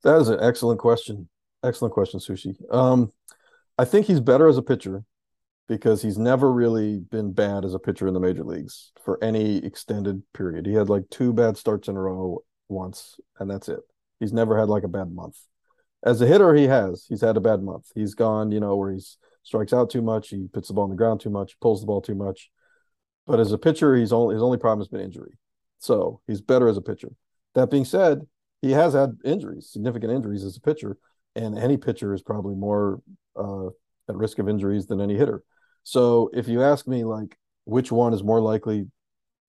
[0.03, 1.27] That is an excellent question.
[1.63, 2.55] Excellent question sushi.
[2.73, 3.11] Um,
[3.79, 5.03] i think he's better as a pitcher
[5.67, 9.57] because he's never really been bad as a pitcher in the major leagues for any
[9.65, 10.67] extended period.
[10.67, 13.79] He had like two bad starts in a row once and that's it.
[14.19, 15.37] He's never had like a bad month
[16.03, 17.05] as a hitter, he has.
[17.07, 17.91] He's had a bad month.
[17.95, 19.01] He's gone, you know, where he
[19.43, 21.81] strikes out too much, he puts the ball on the ground too much, he pulls
[21.81, 22.49] the ball too much.
[23.27, 25.37] But as a pitcher, he's only his only problem has been injury.
[25.79, 27.11] So he's better as a pitcher.
[27.55, 28.21] That being said,
[28.61, 30.97] he has had injuries, significant injuries as a pitcher,
[31.35, 33.01] and any pitcher is probably more
[33.35, 33.67] uh,
[34.09, 35.43] at risk of injuries than any hitter.
[35.83, 38.87] So if you ask me, like, which one is more likely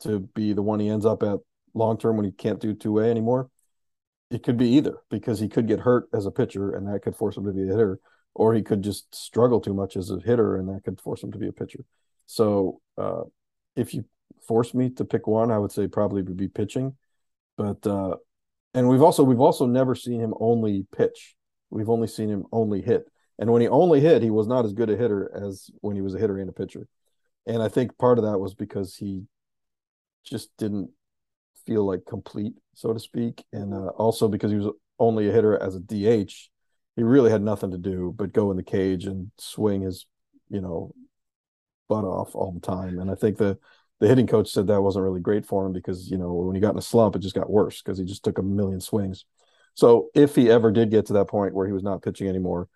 [0.00, 1.38] to be the one he ends up at
[1.74, 3.48] long term when he can't do two way anymore?
[4.34, 7.14] It could be either because he could get hurt as a pitcher and that could
[7.14, 8.00] force him to be a hitter,
[8.34, 11.30] or he could just struggle too much as a hitter and that could force him
[11.30, 11.84] to be a pitcher.
[12.26, 13.22] So uh,
[13.76, 14.04] if you
[14.46, 16.96] force me to pick one, I would say probably would be pitching.
[17.56, 18.16] But uh,
[18.74, 21.36] and we've also we've also never seen him only pitch.
[21.70, 23.06] We've only seen him only hit.
[23.38, 26.02] And when he only hit, he was not as good a hitter as when he
[26.02, 26.88] was a hitter and a pitcher.
[27.46, 29.24] And I think part of that was because he
[30.24, 30.90] just didn't
[31.66, 35.60] feel like complete, so to speak, and uh, also because he was only a hitter
[35.60, 36.32] as a DH,
[36.96, 40.06] he really had nothing to do but go in the cage and swing his,
[40.48, 40.94] you know,
[41.88, 42.98] butt off all the time.
[42.98, 43.58] And I think the
[44.00, 46.60] the hitting coach said that wasn't really great for him because you know when he
[46.60, 49.24] got in a slump, it just got worse because he just took a million swings.
[49.74, 52.68] So if he ever did get to that point where he was not pitching anymore,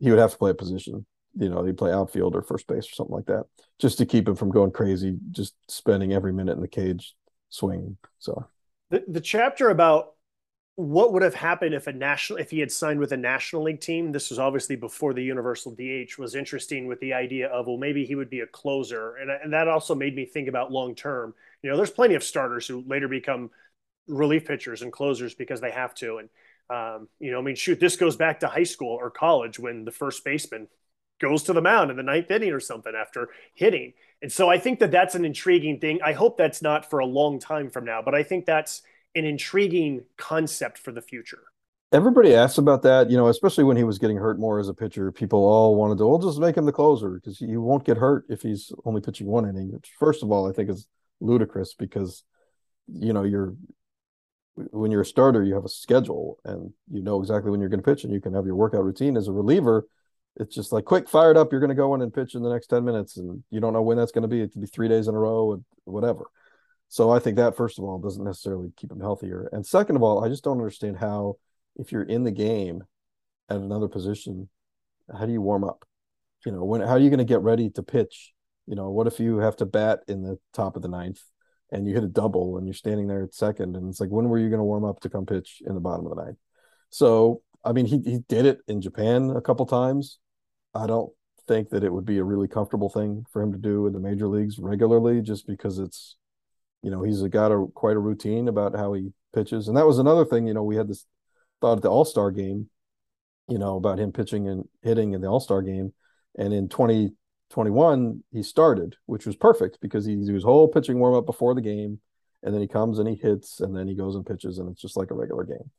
[0.00, 1.06] he would have to play a position.
[1.34, 3.44] You know, he'd play outfield or first base or something like that,
[3.78, 7.14] just to keep him from going crazy, just spending every minute in the cage
[7.52, 7.98] swinging.
[8.18, 8.46] So
[8.90, 10.14] the, the chapter about
[10.76, 13.80] what would have happened if a national if he had signed with a national league
[13.80, 17.76] team this was obviously before the universal dh was interesting with the idea of well
[17.76, 19.16] maybe he would be a closer.
[19.16, 21.34] And, and that also made me think about long term.
[21.62, 23.50] You know there's plenty of starters who later become
[24.08, 26.18] relief pitchers and closers because they have to.
[26.18, 26.28] And
[26.70, 29.84] um, you know i mean shoot this goes back to high school or college when
[29.84, 30.68] the first baseman
[31.22, 34.58] goes to the mound in the ninth inning or something after hitting and so I
[34.58, 36.00] think that that's an intriguing thing.
[36.02, 38.82] I hope that's not for a long time from now, but I think that's
[39.16, 41.42] an intriguing concept for the future.
[41.90, 44.74] Everybody asks about that, you know, especially when he was getting hurt more as a
[44.74, 45.10] pitcher.
[45.10, 48.24] People all wanted to, well, just make him the closer because he won't get hurt
[48.30, 49.72] if he's only pitching one inning.
[49.72, 50.86] Which, first of all, I think is
[51.20, 52.22] ludicrous because,
[52.86, 53.54] you know, you're
[54.54, 57.82] when you're a starter, you have a schedule and you know exactly when you're going
[57.82, 59.16] to pitch, and you can have your workout routine.
[59.16, 59.86] As a reliever,
[60.36, 61.52] it's just like quick, fired up.
[61.52, 63.72] You're going to go in and pitch in the next 10 minutes, and you don't
[63.72, 64.40] know when that's going to be.
[64.40, 66.26] It could be three days in a row, and whatever.
[66.88, 69.48] So I think that first of all doesn't necessarily keep him healthier.
[69.52, 71.36] And second of all, I just don't understand how,
[71.76, 72.84] if you're in the game
[73.48, 74.48] at another position,
[75.10, 75.86] how do you warm up?
[76.44, 78.32] You know, when how are you going to get ready to pitch?
[78.66, 81.20] You know, what if you have to bat in the top of the ninth
[81.70, 84.28] and you hit a double and you're standing there at second, and it's like, when
[84.28, 86.38] were you going to warm up to come pitch in the bottom of the ninth?
[86.90, 90.18] So I mean, he he did it in Japan a couple times.
[90.74, 91.12] I don't
[91.46, 94.00] think that it would be a really comfortable thing for him to do in the
[94.00, 96.16] major leagues regularly, just because it's,
[96.82, 99.98] you know, he's got a quite a routine about how he pitches, and that was
[99.98, 100.46] another thing.
[100.46, 101.06] You know, we had this
[101.60, 102.68] thought at the All Star game,
[103.48, 105.92] you know, about him pitching and hitting in the All Star game,
[106.38, 111.26] and in 2021 he started, which was perfect because he, was whole pitching warm up
[111.26, 112.00] before the game,
[112.42, 114.80] and then he comes and he hits, and then he goes and pitches, and it's
[114.80, 115.70] just like a regular game.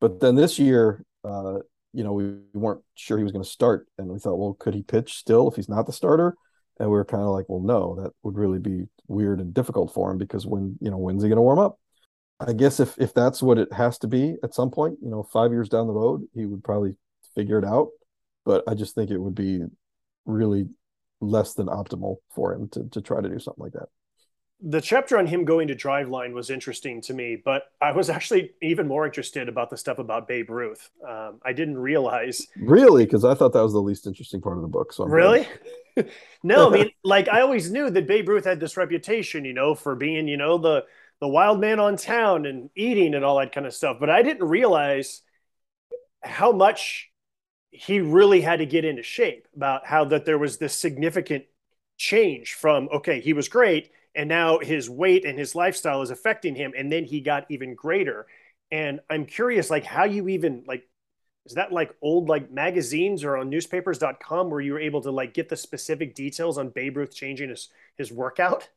[0.00, 1.58] But then this year, uh,
[1.92, 4.74] you know, we, weren't sure he was going to start, and we thought, well, could
[4.74, 6.36] he pitch still if he's not the starter?
[6.78, 9.92] And we were kind of like, well, no, that would really be weird and difficult
[9.92, 11.78] for him because when you know when's he going to warm up?
[12.38, 15.22] I guess if if that's what it has to be at some point, you know,
[15.22, 16.96] five years down the road, he would probably
[17.34, 17.88] figure it out.
[18.46, 19.60] But I just think it would be
[20.24, 20.68] really
[21.20, 23.88] less than optimal for him to to try to do something like that
[24.62, 28.52] the chapter on him going to driveline was interesting to me, but I was actually
[28.60, 30.90] even more interested about the stuff about Babe Ruth.
[31.06, 34.62] Um, I didn't realize really because I thought that was the least interesting part of
[34.62, 34.92] the book.
[34.92, 35.48] So I'm really,
[36.42, 39.74] no, I mean, like I always knew that Babe Ruth had this reputation, you know,
[39.74, 40.84] for being, you know, the
[41.20, 43.96] the wild man on town and eating and all that kind of stuff.
[43.98, 45.22] But I didn't realize
[46.22, 47.10] how much
[47.70, 51.44] he really had to get into shape about how that there was this significant
[51.96, 56.54] change from okay, he was great, and now his weight and his lifestyle is affecting
[56.54, 58.26] him, and then he got even greater.
[58.70, 60.84] And I'm curious, like how you even like
[61.46, 65.34] is that like old like magazines or on newspapers.com where you were able to like
[65.34, 68.68] get the specific details on Babe Ruth changing his his workout?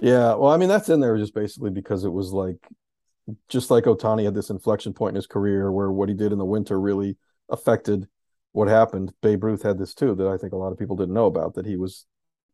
[0.00, 2.58] Yeah, well, I mean that's in there just basically because it was like
[3.48, 6.38] just like Ohtani had this inflection point in his career where what he did in
[6.38, 7.16] the winter really
[7.48, 8.08] affected
[8.52, 9.12] what happened.
[9.20, 11.54] Babe Ruth had this too that I think a lot of people didn't know about
[11.54, 12.06] that he was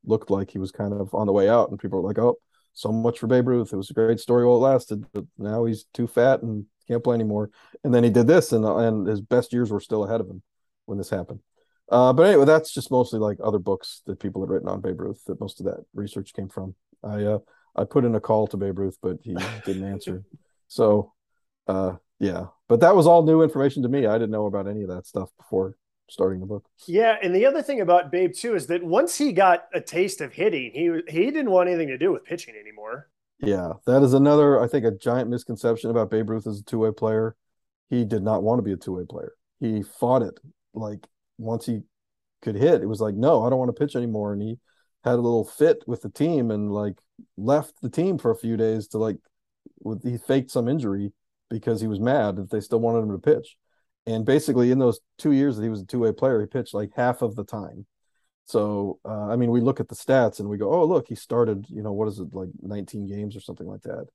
[0.05, 2.37] looked like he was kind of on the way out and people were like, "Oh,
[2.75, 3.73] so much for Babe Ruth.
[3.73, 7.05] It was a great story while it lasted, but now he's too fat and can't
[7.05, 7.51] play anymore.
[7.85, 10.43] And then he did this, and and his best years were still ahead of him
[10.87, 11.41] when this happened.
[11.91, 15.01] Uh, but anyway, that's just mostly like other books that people had written on Babe
[15.01, 16.75] Ruth that most of that research came from.
[17.03, 17.39] I uh,
[17.77, 19.37] I put in a call to Babe Ruth, but he
[19.67, 20.25] didn't answer.
[20.69, 21.13] So,
[21.67, 24.07] uh, yeah, but that was all new information to me.
[24.07, 25.77] I didn't know about any of that stuff before
[26.13, 26.65] starting the book.
[26.87, 30.21] Yeah, and the other thing about Babe too is that once he got a taste
[30.21, 33.09] of hitting, he he didn't want anything to do with pitching anymore.
[33.41, 36.79] Yeah, that is another, I think, a giant misconception about Babe Ruth as a two
[36.79, 37.35] way player.
[37.91, 39.33] He did not want to be a two way player.
[39.59, 40.39] He fought it.
[40.75, 41.07] Like
[41.39, 41.81] once he
[42.41, 44.33] could hit, it was like, no, I don't want to pitch anymore.
[44.33, 44.59] And he
[45.05, 46.99] had a little fit with the team and like
[47.37, 49.17] left the team for a few days to like,
[49.81, 51.13] with, he faked some injury
[51.51, 53.57] because he was mad that they still wanted him to pitch.
[54.07, 56.75] And basically, in those two years that he was a two way player, he pitched
[56.75, 57.87] like half of the time.
[58.45, 61.15] So uh, I mean, we look at the stats and we go, "Oh, look, he
[61.15, 61.67] started.
[61.69, 64.07] You know, what is it like 19 games or something like that?"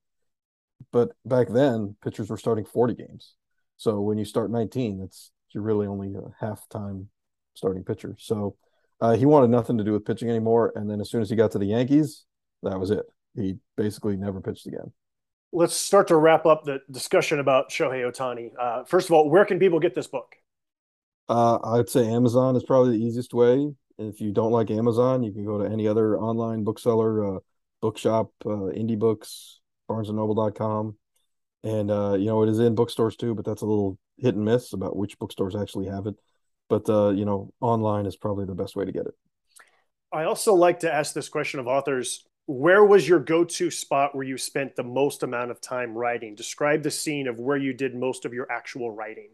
[0.91, 3.36] But back then, pitchers were starting 40 games.
[3.78, 7.10] So when you start 19, it's you're really only a half time
[7.54, 8.15] starting pitcher.
[8.19, 8.58] So
[9.00, 10.73] uh, he wanted nothing to do with pitching anymore.
[10.76, 12.26] And then as soon as he got to the Yankees,
[12.63, 13.06] that was it.
[13.36, 14.91] He basically never pitched again.
[15.58, 18.52] Let's start to wrap up the discussion about Shohei Ohtani.
[18.60, 20.36] Uh, first of all, where can people get this book?
[21.28, 23.74] Uh, I'd say Amazon is probably the easiest way.
[23.98, 27.39] If you don't like Amazon, you can go to any other online bookseller, uh,
[27.82, 30.96] bookshop, uh, indie books, barnesandnoble.com.
[31.63, 34.46] And, uh, you know, it is in bookstores too, but that's a little hit and
[34.46, 36.13] miss about which bookstores actually have it.
[36.70, 39.15] But, uh, you know, online is probably the best way to get it.
[40.12, 44.25] I also like to ask this question of authors where was your go-to spot where
[44.25, 47.93] you spent the most amount of time writing describe the scene of where you did
[47.93, 49.29] most of your actual writing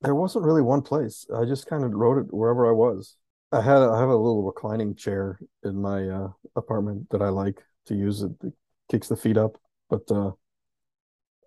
[0.00, 3.16] there wasn't really one place i just kind of wrote it wherever i was
[3.52, 7.62] I had I have a little reclining chair in my uh, apartment that I like
[7.86, 8.22] to use.
[8.22, 8.54] It, it
[8.90, 10.30] kicks the feet up, but uh,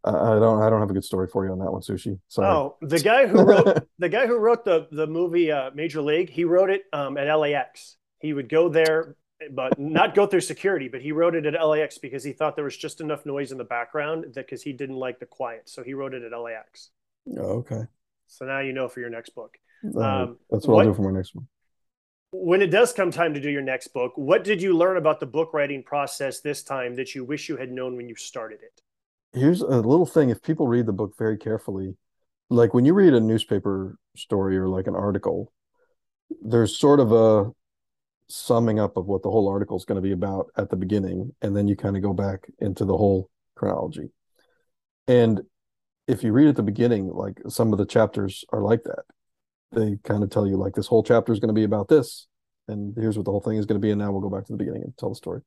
[0.04, 2.20] I, I, don't I don't have a good story for you on that one, Sushi.
[2.28, 2.48] Sorry.
[2.48, 6.30] Oh, the guy who wrote the guy who wrote the the movie uh, Major League,
[6.30, 7.98] he wrote it um, at LAX.
[8.20, 9.16] He would go there,
[9.54, 10.88] but not go through security.
[10.88, 13.58] But he wrote it at LAX because he thought there was just enough noise in
[13.58, 16.90] the background that because he didn't like the quiet, so he wrote it at LAX.
[17.38, 17.84] Oh, okay.
[18.28, 19.58] So now you know for your next book.
[19.84, 21.48] Um, that's what, what I'll do for my next one
[22.44, 25.20] when it does come time to do your next book, what did you learn about
[25.20, 28.60] the book writing process this time that you wish you had known when you started
[28.62, 28.82] it?
[29.38, 31.96] Here's a little thing if people read the book very carefully,
[32.50, 35.52] like when you read a newspaper story or like an article,
[36.42, 37.52] there's sort of a
[38.28, 41.34] summing up of what the whole article is going to be about at the beginning,
[41.42, 44.10] and then you kind of go back into the whole chronology.
[45.08, 45.42] And
[46.08, 49.04] if you read at the beginning, like some of the chapters are like that.
[49.72, 52.28] They kind of tell you like this whole chapter is going to be about this
[52.68, 54.46] and here's what the whole thing is going to be and now we'll go back
[54.46, 55.42] to the beginning and tell the story.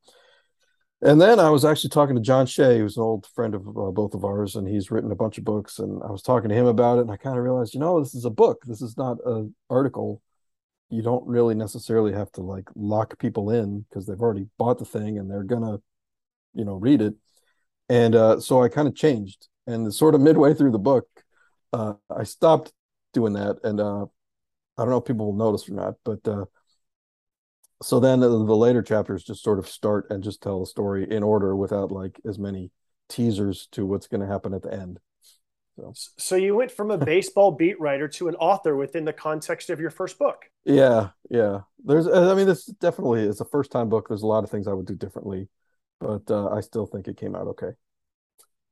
[1.01, 3.93] And then i was actually talking to john shea who's an old friend of uh,
[3.93, 6.57] both of ours and he's written a bunch of books and i was talking to
[6.57, 8.62] him about it and i kind of realized you know this is a book.
[8.67, 10.21] This is not an article
[10.90, 14.85] you don't really necessarily have to like lock people in because they've already bought the
[14.85, 15.79] thing and they're gonna
[16.55, 17.14] you know read it
[17.88, 21.07] and uh, so i kind of changed and sort of midway through the book
[21.72, 22.72] uh, i stopped
[23.12, 24.07] doing that and uh,
[24.79, 26.44] I don't know if people will notice or not, but uh,
[27.83, 31.24] so then the, later chapters just sort of start and just tell the story in
[31.24, 32.70] order without like as many
[33.09, 35.01] teasers to what's going to happen at the end.
[35.79, 35.93] So.
[36.17, 39.81] so you went from a baseball beat writer to an author within the context of
[39.81, 40.47] your first book.
[40.64, 41.61] Yeah, yeah.
[41.85, 44.09] There's, I mean, this definitely is a first time book.
[44.09, 45.49] There's a lot of things I would do differently,
[46.01, 47.71] but uh, I still think it came out okay.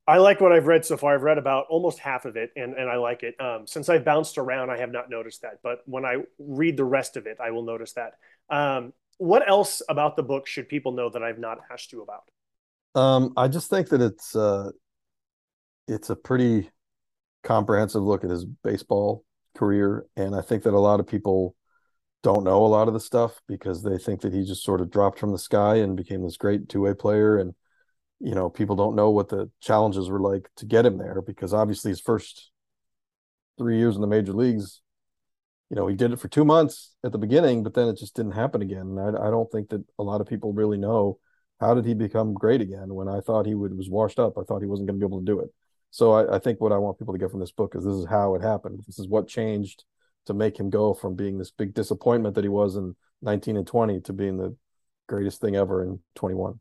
[0.09, 1.14] I like what I've read so far.
[1.14, 3.40] I've read about almost half of it, and, and I like it.
[3.40, 5.59] Um, since I've bounced around, I have not noticed that.
[5.64, 8.12] But when I read the rest of it, I will notice that.
[8.49, 12.23] Um, what else about the book should people know that I've not asked you about?
[12.95, 14.71] Um, I just think that it's uh,
[15.88, 16.71] it's a pretty
[17.46, 21.54] comprehensive look at his baseball career, and I think that a lot of people
[22.22, 24.90] don't know a lot of the stuff because they think that he just sort of
[24.90, 27.54] dropped from the sky and became this great two way player and
[28.20, 31.52] you know, people don't know what the challenges were like to get him there because
[31.52, 32.50] obviously his first
[33.59, 34.80] three years in the major leagues,
[35.70, 38.14] you know, he did it for two months at the beginning, but then it just
[38.14, 38.96] didn't happen again.
[38.96, 41.18] And I, I don't think that a lot of people really know
[41.61, 44.38] how did he become great again when I thought he would was washed up.
[44.38, 45.50] I thought he wasn't going to be able to do it.
[45.96, 47.94] So I, I think what I want people to get from this book is this
[47.94, 48.85] is how it happened.
[48.87, 49.85] This is what changed
[50.26, 53.66] to make him go from being this big disappointment that he was in 19 and
[53.66, 54.54] 20 to being the
[55.09, 56.61] greatest thing ever in 21.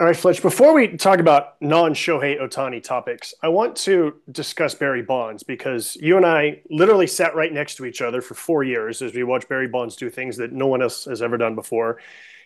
[0.00, 4.74] All right, Fletch, before we talk about non Shohei Ohtani topics, I want to discuss
[4.74, 8.64] Barry Bonds because you and I literally sat right next to each other for four
[8.64, 11.54] years as we watched Barry Bonds do things that no one else has ever done
[11.54, 12.00] before.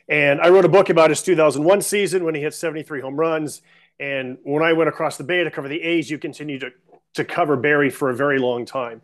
[0.08, 3.60] And I wrote a book about his 2001 season when he hit 73 home runs.
[4.00, 6.70] And when I went across the bay to cover the A's, you continued to,
[7.14, 9.02] to cover Barry for a very long time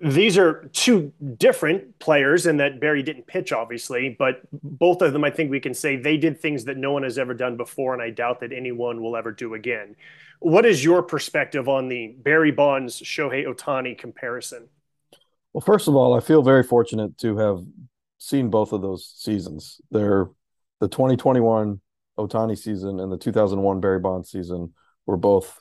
[0.00, 5.24] these are two different players in that Barry didn't pitch, obviously, but both of them,
[5.24, 7.94] I think we can say they did things that no one has ever done before,
[7.94, 9.96] and I doubt that anyone will ever do again.
[10.40, 14.68] What is your perspective on the Barry Bonds Shohei Ohtani comparison?
[15.54, 17.64] Well, first of all, I feel very fortunate to have
[18.18, 19.80] seen both of those seasons.
[19.90, 20.28] They're
[20.80, 21.80] the 2021
[22.18, 24.72] Ohtani season and the 2001 Barry Bonds season
[25.06, 25.58] were both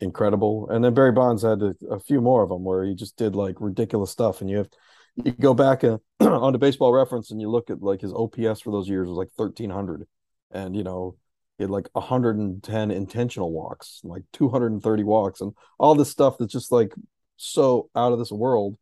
[0.00, 0.68] incredible.
[0.70, 3.36] And then Barry Bonds had a, a, few more of them where he just did
[3.36, 4.40] like ridiculous stuff.
[4.40, 4.68] And you have
[5.16, 8.70] you go back uh, onto Baseball Reference and you look at like his OPS for
[8.70, 10.06] those years was like thirteen hundred,
[10.50, 11.16] and you know
[11.58, 16.72] he had like 110 intentional walks, like 230 walks, and all this stuff that's just
[16.72, 16.94] like
[17.36, 18.78] so out of this world.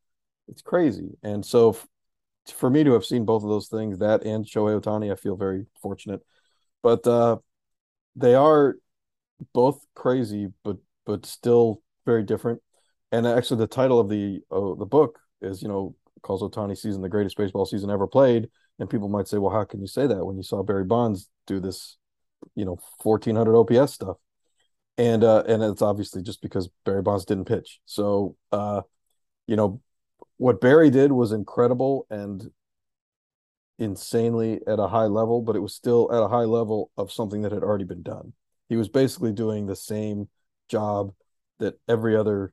[0.46, 1.08] It's crazy.
[1.24, 1.86] And so f-
[2.54, 5.34] for me to have seen both of those things, that and Shohei Ohtani, I feel
[5.34, 6.20] very fortunate.
[6.82, 7.38] But uh,
[8.16, 8.76] they are
[9.52, 12.60] both crazy, but but still very different.
[13.12, 17.02] And actually, the title of the uh, the book is you know calls Ohtani season
[17.02, 18.48] the greatest baseball season ever played.
[18.80, 21.28] And people might say, well, how can you say that when you saw Barry Bonds
[21.46, 21.96] do this,
[22.54, 24.16] you know, fourteen hundred OPS stuff?
[24.96, 27.80] And uh, and it's obviously just because Barry Bonds didn't pitch.
[27.86, 28.82] So uh,
[29.46, 29.80] you know,
[30.36, 32.50] what Barry did was incredible and
[33.78, 37.42] insanely at a high level, but it was still at a high level of something
[37.42, 38.32] that had already been done.
[38.68, 40.28] He was basically doing the same
[40.68, 41.12] job
[41.58, 42.52] that every other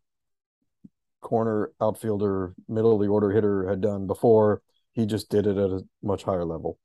[1.21, 4.61] corner outfielder, middle of the order hitter had done before.
[4.93, 6.79] He just did it at a much higher level.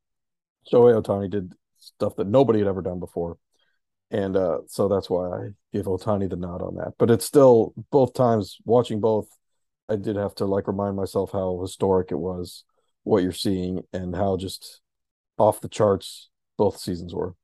[0.73, 3.39] Shohei Ohtani did stuff that nobody had ever done before.
[4.11, 6.95] And uh, so that's why I give Ohtani the nod on that.
[6.99, 9.29] But it's still both times watching both,
[9.89, 12.65] I did have to like remind myself how historic it was
[13.11, 14.83] what you're seeing and how just
[15.37, 17.35] off the charts both seasons were.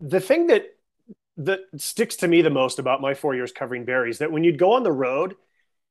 [0.00, 0.66] The thing that
[1.36, 4.58] that sticks to me the most about my four years covering Barry's that when you'd
[4.58, 5.36] go on the road,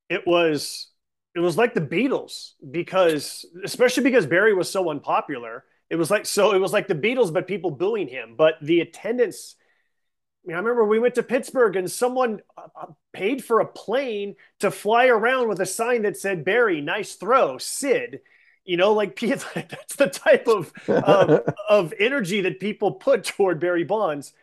[0.09, 0.89] it was
[1.33, 5.63] it was like the Beatles because especially because Barry was so unpopular.
[5.89, 8.35] It was like so it was like the Beatles, but people booing him.
[8.37, 9.55] But the attendance.
[10.43, 13.65] I, mean, I remember we went to Pittsburgh and someone uh, uh, paid for a
[13.65, 18.19] plane to fly around with a sign that said Barry, nice throw, Sid.
[18.65, 23.83] You know, like that's the type of of, of energy that people put toward Barry
[23.83, 24.33] Bonds.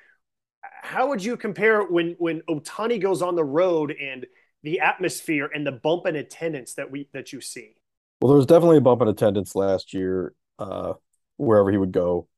[0.82, 4.26] How would you compare when when Ohtani goes on the road and
[4.62, 7.74] the atmosphere and the bump in attendance that we that you see?
[8.20, 10.94] Well, there was definitely a bump in attendance last year, uh,
[11.36, 12.28] wherever he would go,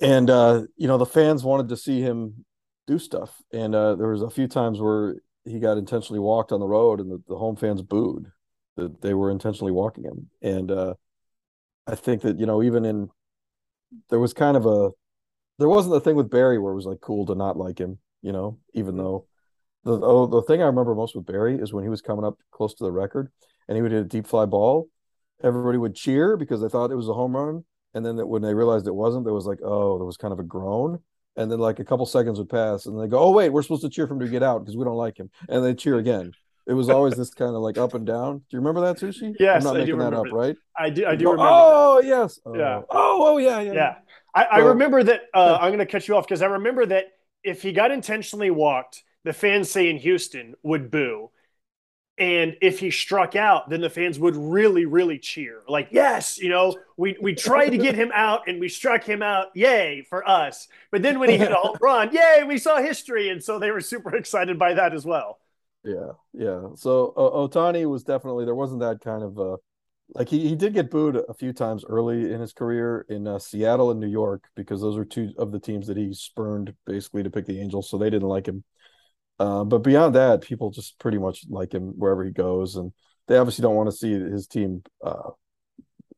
[0.00, 2.46] and uh, you know the fans wanted to see him
[2.86, 6.60] do stuff, and uh, there was a few times where he got intentionally walked on
[6.60, 8.32] the road, and the, the home fans booed
[8.76, 10.94] that they were intentionally walking him, and uh,
[11.86, 13.08] I think that you know even in
[14.10, 14.90] there was kind of a
[15.58, 17.98] there wasn't the thing with Barry where it was like cool to not like him,
[18.22, 19.26] you know, even though
[19.84, 22.38] the oh, the thing I remember most with Barry is when he was coming up
[22.50, 23.30] close to the record
[23.68, 24.88] and he would hit a deep fly ball,
[25.42, 27.64] everybody would cheer because they thought it was a home run.
[27.94, 30.38] And then when they realized it wasn't, there was like, oh, there was kind of
[30.38, 30.98] a groan.
[31.36, 33.82] And then like a couple seconds would pass and they go, oh, wait, we're supposed
[33.82, 35.30] to cheer for him to get out because we don't like him.
[35.48, 36.32] And they cheer again.
[36.66, 38.38] It was always this kind of like up and down.
[38.38, 39.34] Do you remember that sushi?
[39.38, 40.56] Yes, I'm not I making that up, right?
[40.76, 41.06] I do.
[41.06, 41.52] I do go, remember.
[41.52, 42.08] Oh that.
[42.08, 42.40] yes.
[42.44, 42.56] Oh.
[42.56, 42.82] Yeah.
[42.90, 43.72] Oh oh yeah yeah.
[43.72, 43.94] Yeah.
[44.34, 45.22] I, I remember that.
[45.32, 47.06] Uh, I'm going to cut you off because I remember that
[47.42, 51.30] if he got intentionally walked, the fans say in Houston would boo.
[52.18, 55.62] And if he struck out, then the fans would really, really cheer.
[55.68, 59.22] Like, yes, you know, we, we tried to get him out and we struck him
[59.22, 59.48] out.
[59.54, 60.66] Yay for us.
[60.90, 63.28] But then when he hit a home run, yay, we saw history.
[63.28, 65.38] And so they were super excited by that as well.
[65.86, 66.12] Yeah.
[66.32, 66.68] Yeah.
[66.74, 69.56] So uh, Ohtani was definitely, there wasn't that kind of, uh,
[70.14, 73.38] like he, he did get booed a few times early in his career in uh,
[73.38, 77.22] Seattle and New York because those were two of the teams that he spurned basically
[77.24, 78.64] to pick the Angels, so they didn't like him.
[79.38, 82.92] Uh, but beyond that, people just pretty much like him wherever he goes, and
[83.28, 85.30] they obviously don't want to see his team, uh,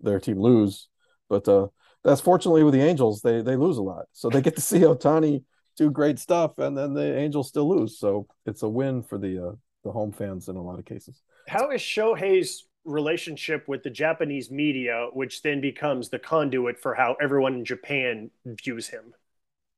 [0.00, 0.88] their team lose.
[1.28, 1.68] But uh,
[2.04, 4.80] that's fortunately with the Angels, they they lose a lot, so they get to see
[4.80, 5.44] Ohtani
[5.78, 7.98] do great stuff, and then the Angels still lose.
[7.98, 9.52] So it's a win for the uh,
[9.84, 11.22] the home fans in a lot of cases.
[11.46, 17.16] How is Shohei's relationship with the Japanese media, which then becomes the conduit for how
[17.22, 19.14] everyone in Japan views him?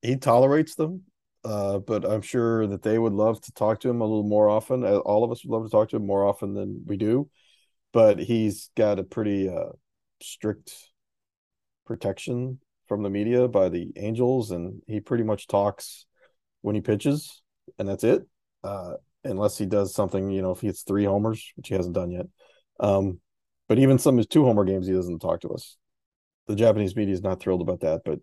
[0.03, 1.03] He tolerates them,
[1.45, 4.49] uh, but I'm sure that they would love to talk to him a little more
[4.49, 4.85] often.
[4.85, 7.29] Uh, all of us would love to talk to him more often than we do,
[7.93, 9.71] but he's got a pretty uh,
[10.23, 10.73] strict
[11.85, 12.59] protection
[12.91, 16.07] from the media by the Angels, and he pretty much talks
[16.62, 17.41] when he pitches,
[17.78, 18.26] and that's it.
[18.64, 21.95] Uh, unless he does something, you know, if he hits three homers, which he hasn't
[21.95, 22.26] done yet.
[22.80, 23.20] Um,
[23.68, 25.76] but even some of his two homer games, he doesn't talk to us.
[26.49, 28.18] The Japanese media is not thrilled about that, but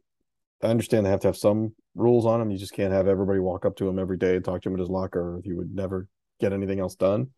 [0.62, 2.52] I understand they have to have some rules on him.
[2.52, 4.76] You just can't have everybody walk up to him every day and talk to him
[4.76, 6.10] in his locker, or he would never
[6.42, 7.30] get anything else done.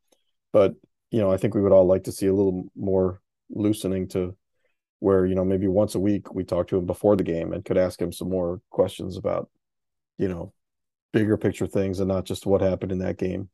[0.51, 0.73] But
[1.11, 3.21] you know, I think we would all like to see a little more
[3.51, 4.35] loosening to
[4.99, 7.65] where you know maybe once a week we talk to him before the game and
[7.65, 9.49] could ask him some more questions about
[10.17, 10.53] you know
[11.13, 13.49] bigger picture things and not just what happened in that game.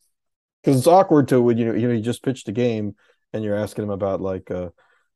[0.61, 2.95] Because it's awkward to when you know you know you just pitched a game
[3.33, 4.69] and you're asking him about like uh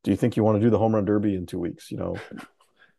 [0.03, 1.97] do you think you want to do the home run derby in two weeks you
[1.97, 2.15] know?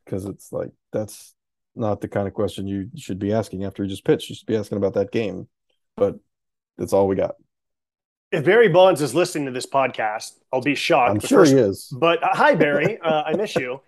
[0.07, 1.35] Because it's like that's
[1.77, 4.29] not the kind of question you should be asking after you just pitched.
[4.29, 5.47] You should be asking about that game.
[5.97, 6.17] But
[6.77, 7.35] that's all we got
[8.33, 11.11] if Barry Bonds is listening to this podcast, I'll be shocked.
[11.11, 11.95] I'm sure first, he is.
[11.99, 12.99] But uh, hi, Barry.
[13.11, 13.81] Uh, I miss you.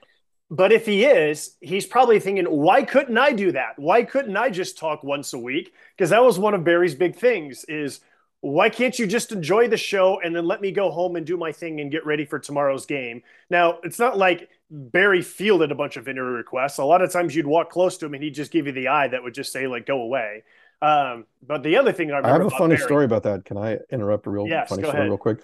[0.51, 3.73] But if he is, he's probably thinking, why couldn't I do that?
[3.77, 5.73] Why couldn't I just talk once a week?
[5.97, 8.01] Because that was one of Barry's big things is
[8.43, 11.37] why can't you just enjoy the show and then let me go home and do
[11.37, 13.23] my thing and get ready for tomorrow's game?
[13.49, 16.79] Now, it's not like Barry fielded a bunch of interview requests.
[16.79, 18.89] A lot of times you'd walk close to him and he'd just give you the
[18.89, 20.43] eye that would just say, like, go away.
[20.83, 23.45] Um, but the other thing I, I have a funny Barry, story about that.
[23.45, 25.09] Can I interrupt a real yes, funny story ahead.
[25.09, 25.39] real quick?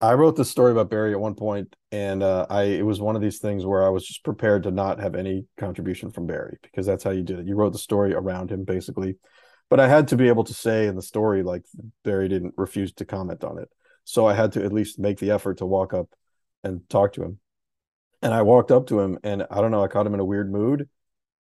[0.00, 3.14] I wrote this story about Barry at one point, and uh, I it was one
[3.14, 6.58] of these things where I was just prepared to not have any contribution from Barry
[6.62, 7.46] because that's how you did it.
[7.46, 9.16] You wrote the story around him basically,
[9.70, 11.62] but I had to be able to say in the story like
[12.04, 13.68] Barry didn't refuse to comment on it,
[14.02, 16.08] so I had to at least make the effort to walk up
[16.64, 17.38] and talk to him.
[18.20, 20.24] And I walked up to him, and I don't know, I caught him in a
[20.24, 20.88] weird mood,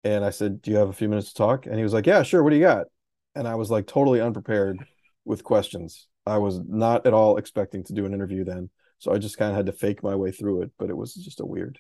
[0.03, 2.07] and I said, "Do you have a few minutes to talk?" And he was like,
[2.07, 2.43] "Yeah, sure.
[2.43, 2.87] What do you got?"
[3.35, 4.78] And I was like totally unprepared
[5.24, 8.70] with questions I was not at all expecting to do an interview then.
[8.99, 11.14] So I just kind of had to fake my way through it, but it was
[11.14, 11.78] just a weird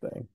[0.00, 0.28] thing.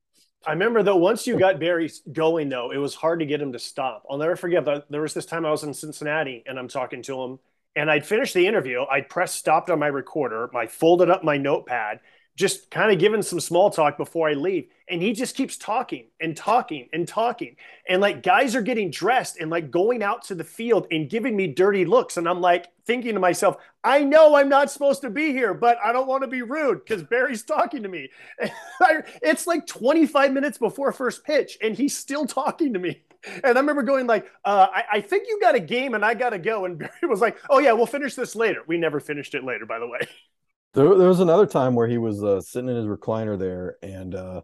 [0.45, 3.51] I remember though, once you got Barry going though, it was hard to get him
[3.51, 4.03] to stop.
[4.09, 7.03] I'll never forget that there was this time I was in Cincinnati and I'm talking
[7.03, 7.39] to him
[7.75, 8.83] and I'd finished the interview.
[8.89, 10.49] I'd pressed stopped on my recorder.
[10.55, 11.99] I folded up my notepad
[12.35, 14.67] just kind of giving some small talk before I leave.
[14.89, 17.55] And he just keeps talking and talking and talking.
[17.87, 21.35] And like guys are getting dressed and like going out to the field and giving
[21.35, 22.17] me dirty looks.
[22.17, 25.77] And I'm like thinking to myself, I know I'm not supposed to be here, but
[25.83, 28.09] I don't want to be rude because Barry's talking to me.
[29.21, 33.01] it's like 25 minutes before first pitch and he's still talking to me.
[33.43, 36.15] And I remember going like, uh, I, I think you got a game and I
[36.15, 36.65] got to go.
[36.65, 38.61] And Barry was like, oh yeah, we'll finish this later.
[38.65, 39.99] We never finished it later, by the way.
[40.73, 44.15] There, there was another time where he was uh, sitting in his recliner there, and
[44.15, 44.41] uh,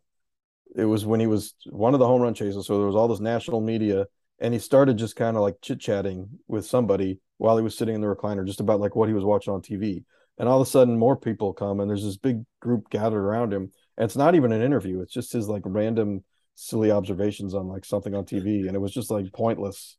[0.75, 2.67] it was when he was one of the home run chasers.
[2.67, 4.07] So there was all this national media,
[4.39, 7.95] and he started just kind of like chit chatting with somebody while he was sitting
[7.95, 10.03] in the recliner, just about like what he was watching on TV.
[10.37, 13.53] And all of a sudden, more people come, and there's this big group gathered around
[13.53, 13.71] him.
[13.97, 16.25] And it's not even an interview; it's just his like random
[16.55, 19.95] silly observations on like something on TV, and it was just like pointless,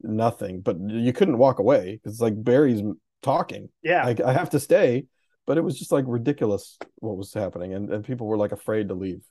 [0.00, 0.60] nothing.
[0.60, 2.82] But you couldn't walk away because like Barry's
[3.20, 3.68] talking.
[3.82, 5.06] Yeah, I, I have to stay
[5.46, 8.88] but it was just like ridiculous what was happening and, and people were like afraid
[8.88, 9.22] to leave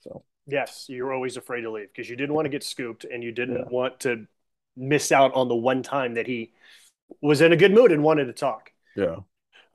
[0.00, 3.04] so yes you were always afraid to leave because you didn't want to get scooped
[3.04, 3.68] and you didn't yeah.
[3.68, 4.26] want to
[4.76, 6.52] miss out on the one time that he
[7.20, 9.16] was in a good mood and wanted to talk yeah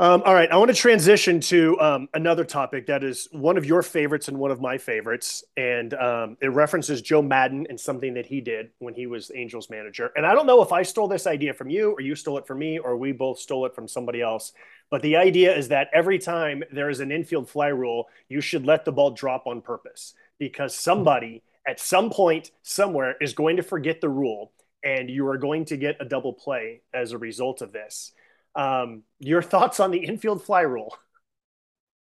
[0.02, 3.66] um, all right, I want to transition to um, another topic that is one of
[3.66, 8.14] your favorites and one of my favorites, and um, it references Joe Maddon and something
[8.14, 10.12] that he did when he was Angels manager.
[10.16, 12.48] And I don't know if I stole this idea from you, or you stole it
[12.48, 14.54] from me, or we both stole it from somebody else.
[14.90, 18.66] But the idea is that every time there is an infield fly rule, you should
[18.66, 23.64] let the ball drop on purpose because somebody at some point somewhere is going to
[23.64, 24.52] forget the rule,
[24.84, 28.12] and you are going to get a double play as a result of this.
[28.56, 30.96] Um, your thoughts on the infield fly rule?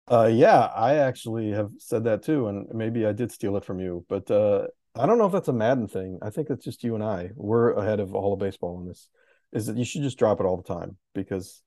[0.07, 3.81] Uh, yeah, I actually have said that too, and maybe I did steal it from
[3.81, 6.19] you, but uh, I don't know if that's a Maddon thing.
[6.21, 7.31] I think it's just you and I.
[7.35, 9.09] We're ahead of all of baseball in this.
[9.53, 11.63] Is that you should just drop it all the time because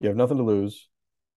[0.00, 0.88] you have nothing to lose,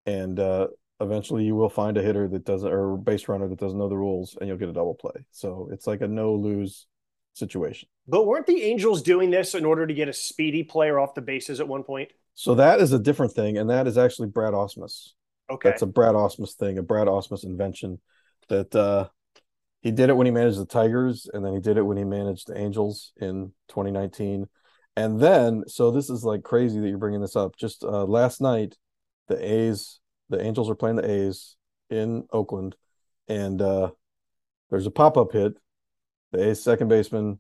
[0.05, 0.67] and uh,
[0.99, 3.97] eventually you will find a hitter that doesn't or base runner that doesn't know the
[3.97, 5.25] rules, and you'll get a double play.
[5.31, 6.87] So it's like a no lose
[7.33, 7.89] situation.
[8.07, 11.21] But weren't the Angels doing this in order to get a speedy player off the
[11.21, 12.09] bases at one point?
[12.33, 15.09] So that is a different thing, and that is actually Brad Ausmus.
[15.49, 17.99] Okay, that's a Brad Ausmus thing, a Brad Ausmus invention
[18.47, 19.07] that uh,
[19.81, 22.03] he did it when he managed the Tigers, and then he did it when he
[22.03, 24.47] managed the Angels in 2019.
[24.95, 27.55] And then, so this is like crazy that you're bringing this up.
[27.55, 28.77] Just uh, last night,
[29.27, 31.55] the A's, the Angels are playing the A's
[31.89, 32.75] in Oakland,
[33.27, 33.91] and uh,
[34.69, 35.53] there's a pop up hit.
[36.31, 37.39] The A's second baseman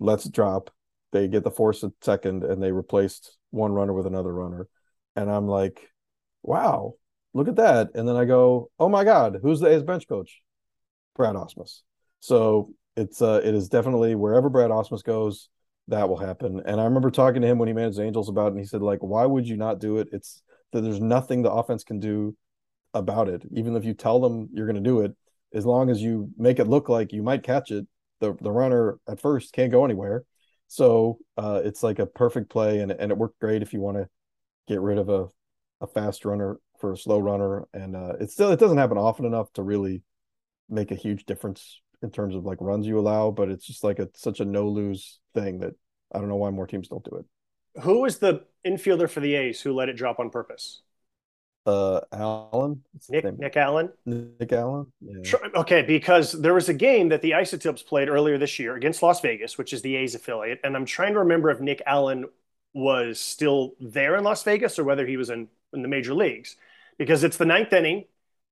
[0.00, 0.70] lets it drop.
[1.12, 4.68] They get the force at second, and they replaced one runner with another runner.
[5.16, 5.90] And I'm like,
[6.42, 6.94] wow,
[7.34, 7.90] look at that.
[7.94, 10.42] And then I go, oh my God, who's the A's bench coach?
[11.16, 11.80] Brad Ausmus.
[12.20, 15.48] So it's uh it is definitely wherever Brad Ausmus goes,
[15.88, 16.62] that will happen.
[16.64, 18.66] And I remember talking to him when he managed the Angels about it, and he
[18.66, 20.08] said, like, why would you not do it?
[20.12, 22.36] It's that there's nothing the offense can do
[22.94, 23.42] about it.
[23.52, 25.16] Even if you tell them you're gonna do it,
[25.54, 27.86] as long as you make it look like you might catch it,
[28.20, 30.24] the the runner at first can't go anywhere.
[30.66, 33.96] So uh, it's like a perfect play, and and it worked great if you want
[33.96, 34.08] to
[34.66, 35.28] get rid of a
[35.80, 39.24] a fast runner for a slow runner, and uh, it still it doesn't happen often
[39.24, 40.02] enough to really
[40.68, 43.98] make a huge difference in terms of like runs you allow, but it's just like
[43.98, 45.74] a such a no lose thing that
[46.12, 47.82] I don't know why more teams don't do it.
[47.82, 50.82] Who was the infielder for the A's who let it drop on purpose?
[51.66, 53.90] Uh, Allen, Nick Nick Allen.
[54.06, 54.86] Nick Allen.
[55.02, 55.36] Yeah.
[55.54, 59.20] Okay, because there was a game that the Isotopes played earlier this year against Las
[59.20, 62.26] Vegas, which is the A's affiliate, and I'm trying to remember if Nick Allen
[62.72, 66.56] was still there in Las Vegas or whether he was in, in the major leagues,
[66.96, 68.04] because it's the ninth inning.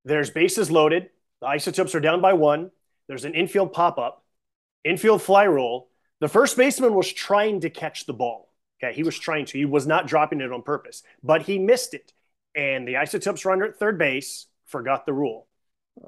[0.04, 1.10] There's bases loaded.
[1.40, 2.70] The Isotopes are down by one.
[3.08, 4.24] There's an infield pop up,
[4.84, 5.88] infield fly rule.
[6.20, 8.50] The first baseman was trying to catch the ball.
[8.82, 9.58] Okay, he was trying to.
[9.58, 12.12] He was not dropping it on purpose, but he missed it.
[12.54, 15.46] And the Isotopes runner at third base forgot the rule.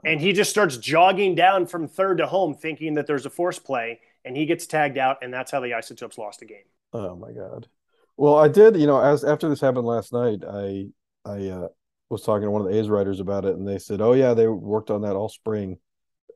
[0.04, 3.58] And he just starts jogging down from third to home, thinking that there's a force
[3.58, 6.64] play, and he gets tagged out, and that's how the Isotopes lost the game.
[6.92, 7.68] Oh my god!
[8.16, 8.76] Well, I did.
[8.76, 10.88] You know, as after this happened last night, I
[11.24, 11.68] I uh,
[12.10, 14.34] was talking to one of the A's writers about it, and they said, "Oh yeah,
[14.34, 15.78] they worked on that all spring."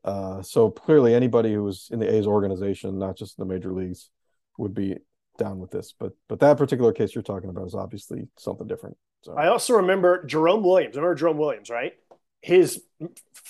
[0.05, 4.11] Uh, so clearly, anybody who was in the A's organization, not just the major leagues,
[4.59, 4.97] would be
[5.39, 5.95] down with this.
[5.99, 8.97] But but that particular case you're talking about is obviously something different.
[9.23, 10.97] So I also remember Jerome Williams.
[10.97, 11.95] I remember Jerome Williams, right?
[12.41, 12.83] His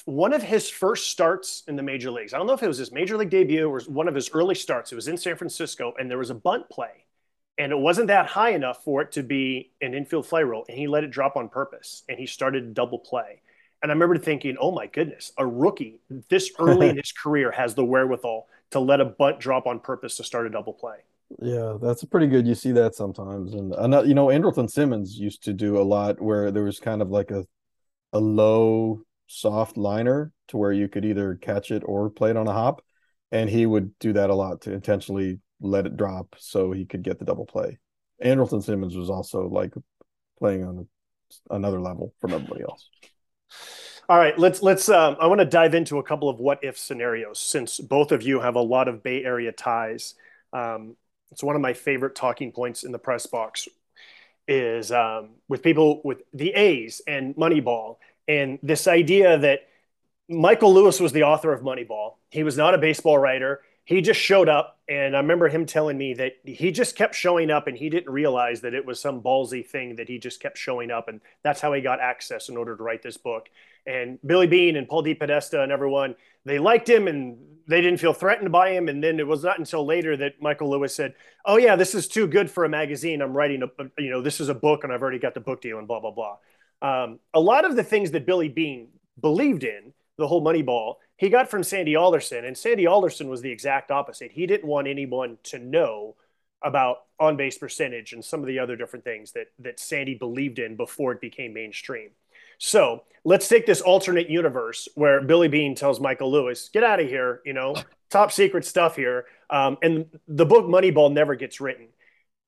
[0.05, 2.35] one of his first starts in the major leagues.
[2.35, 4.55] I don't know if it was his major league debut or one of his early
[4.55, 4.93] starts.
[4.93, 7.07] It was in San Francisco, and there was a bunt play
[7.59, 10.79] and it wasn't that high enough for it to be an infield fly rule, and
[10.79, 13.41] he let it drop on purpose and he started double play
[13.83, 17.75] and i remember thinking oh my goodness a rookie this early in his career has
[17.75, 20.97] the wherewithal to let a bunt drop on purpose to start a double play
[21.41, 25.43] yeah that's pretty good you see that sometimes and uh, you know andrelton simmons used
[25.43, 27.45] to do a lot where there was kind of like a
[28.13, 32.47] a low soft liner to where you could either catch it or play it on
[32.47, 32.83] a hop
[33.33, 37.03] and he would do that a lot to intentionally let it drop so he could
[37.03, 37.79] get the double play.
[38.23, 39.73] Andrelton Simmons was also like
[40.39, 40.87] playing on
[41.51, 42.89] another level from everybody else.
[44.09, 44.89] All right, let's let's.
[44.89, 48.23] Um, I want to dive into a couple of what if scenarios since both of
[48.23, 50.15] you have a lot of Bay Area ties.
[50.53, 50.97] Um,
[51.31, 53.69] it's one of my favorite talking points in the press box
[54.49, 57.97] is um, with people with the A's and Moneyball
[58.29, 59.61] and this idea that
[60.29, 62.15] Michael Lewis was the author of Moneyball.
[62.31, 63.61] He was not a baseball writer
[63.93, 67.51] he just showed up and i remember him telling me that he just kept showing
[67.51, 70.59] up and he didn't realize that it was some ballsy thing that he just kept
[70.59, 73.49] showing up and that's how he got access in order to write this book.
[73.87, 76.15] And Billy Beane and paul DePodesta and everyone
[76.45, 79.59] they liked him and they didn't feel threatened by him and then it was not
[79.59, 81.15] until later that michael lewis said
[81.45, 83.23] oh yeah this is too good for a magazine.
[83.23, 85.61] I'm writing a you know this is a book and i've already got the book
[85.61, 86.37] deal and blah blah blah.
[86.81, 88.89] Um, a lot of the things that Billy Beane
[89.21, 93.51] believed in the whole moneyball he got from Sandy Alderson, and Sandy Alderson was the
[93.51, 94.33] exact opposite.
[94.33, 96.17] He didn't want anyone to know
[96.65, 100.59] about on base percentage and some of the other different things that that Sandy believed
[100.59, 102.11] in before it became mainstream.
[102.59, 107.09] So let's take this alternate universe where Billy Beane tells Michael Lewis, "Get out of
[107.09, 107.75] here," you know,
[108.11, 111.89] top secret stuff here, um, and the book Moneyball never gets written.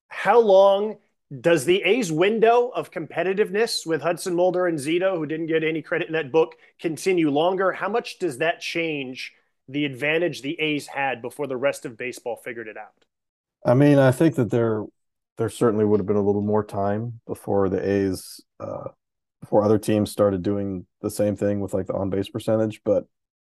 [0.07, 0.97] How long
[1.41, 5.81] does the A's window of competitiveness with Hudson Mulder and Zito, who didn't get any
[5.81, 7.71] credit in that book, continue longer?
[7.71, 9.33] How much does that change
[9.67, 13.05] the advantage the A's had before the rest of baseball figured it out?
[13.65, 14.85] I mean, I think that there
[15.37, 18.89] there certainly would have been a little more time before the A's uh,
[19.41, 23.05] before other teams started doing the same thing with like the on base percentage, but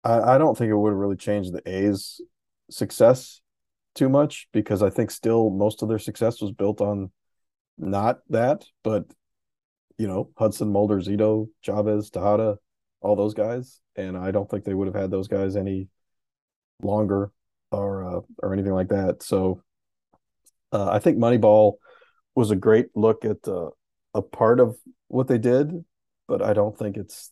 [0.04, 2.20] I, I don't think it would have really changed the A's
[2.70, 3.40] success
[3.94, 7.10] too much because I think still most of their success was built on
[7.82, 9.04] not that, but
[9.98, 12.56] you know, Hudson, Mulder, Zito, Chavez, Tejada,
[13.00, 13.80] all those guys.
[13.96, 15.88] And I don't think they would have had those guys any
[16.82, 17.30] longer
[17.70, 19.22] or uh, or anything like that.
[19.22, 19.62] So
[20.72, 21.74] uh, I think Moneyball
[22.34, 23.70] was a great look at uh,
[24.14, 24.76] a part of
[25.08, 25.84] what they did,
[26.26, 27.30] but I don't think it's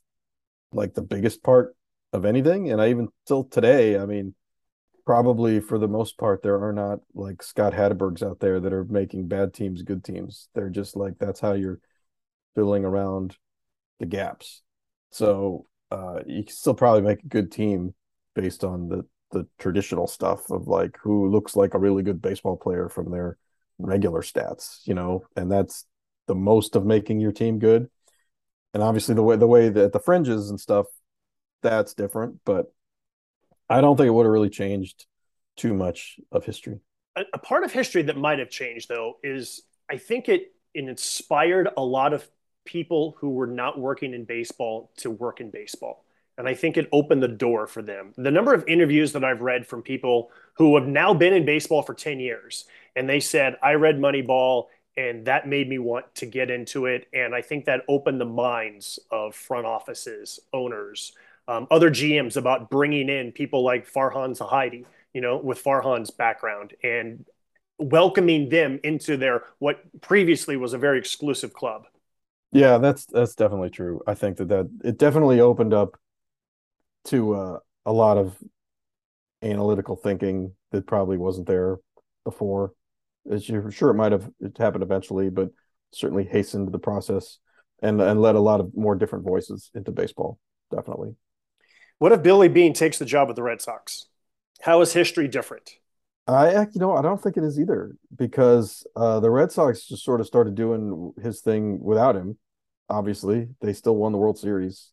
[0.72, 1.74] like the biggest part
[2.12, 2.70] of anything.
[2.70, 4.34] And I even till today, I mean,
[5.10, 8.84] probably for the most part, there are not like Scott Hattebergs out there that are
[8.84, 10.46] making bad teams good teams.
[10.54, 11.80] They're just like that's how you're
[12.54, 13.36] filling around
[13.98, 14.62] the gaps.
[15.10, 17.92] So uh, you can still probably make a good team
[18.36, 22.56] based on the the traditional stuff of like who looks like a really good baseball
[22.56, 23.36] player from their
[23.80, 25.86] regular stats, you know, and that's
[26.28, 27.90] the most of making your team good.
[28.74, 30.86] And obviously the way the way that the fringes and stuff,
[31.62, 32.72] that's different, but
[33.70, 35.06] I don't think it would have really changed
[35.56, 36.80] too much of history.
[37.16, 40.88] A, a part of history that might have changed though is I think it, it
[40.88, 42.28] inspired a lot of
[42.64, 46.04] people who were not working in baseball to work in baseball.
[46.36, 48.14] And I think it opened the door for them.
[48.16, 51.82] The number of interviews that I've read from people who have now been in baseball
[51.82, 52.64] for 10 years
[52.96, 54.66] and they said, I read Moneyball
[54.96, 57.06] and that made me want to get into it.
[57.12, 61.12] And I think that opened the minds of front offices, owners,
[61.48, 66.74] um, other GMs about bringing in people like Farhan Zaidi, you know, with Farhan's background
[66.82, 67.24] and
[67.78, 71.84] welcoming them into their what previously was a very exclusive club.
[72.52, 74.00] Yeah, that's that's definitely true.
[74.06, 75.98] I think that that it definitely opened up
[77.06, 78.36] to uh, a lot of
[79.42, 81.78] analytical thinking that probably wasn't there
[82.24, 82.72] before.
[83.30, 85.50] As you're sure it might have it happened eventually, but
[85.92, 87.38] certainly hastened the process
[87.82, 90.38] and and led a lot of more different voices into baseball.
[90.70, 91.14] Definitely.
[92.00, 94.06] What if Billy Beane takes the job with the Red Sox?
[94.62, 95.72] How is history different?
[96.26, 100.02] I you know I don't think it is either because uh, the Red Sox just
[100.02, 102.38] sort of started doing his thing without him.
[102.88, 104.92] Obviously, they still won the World Series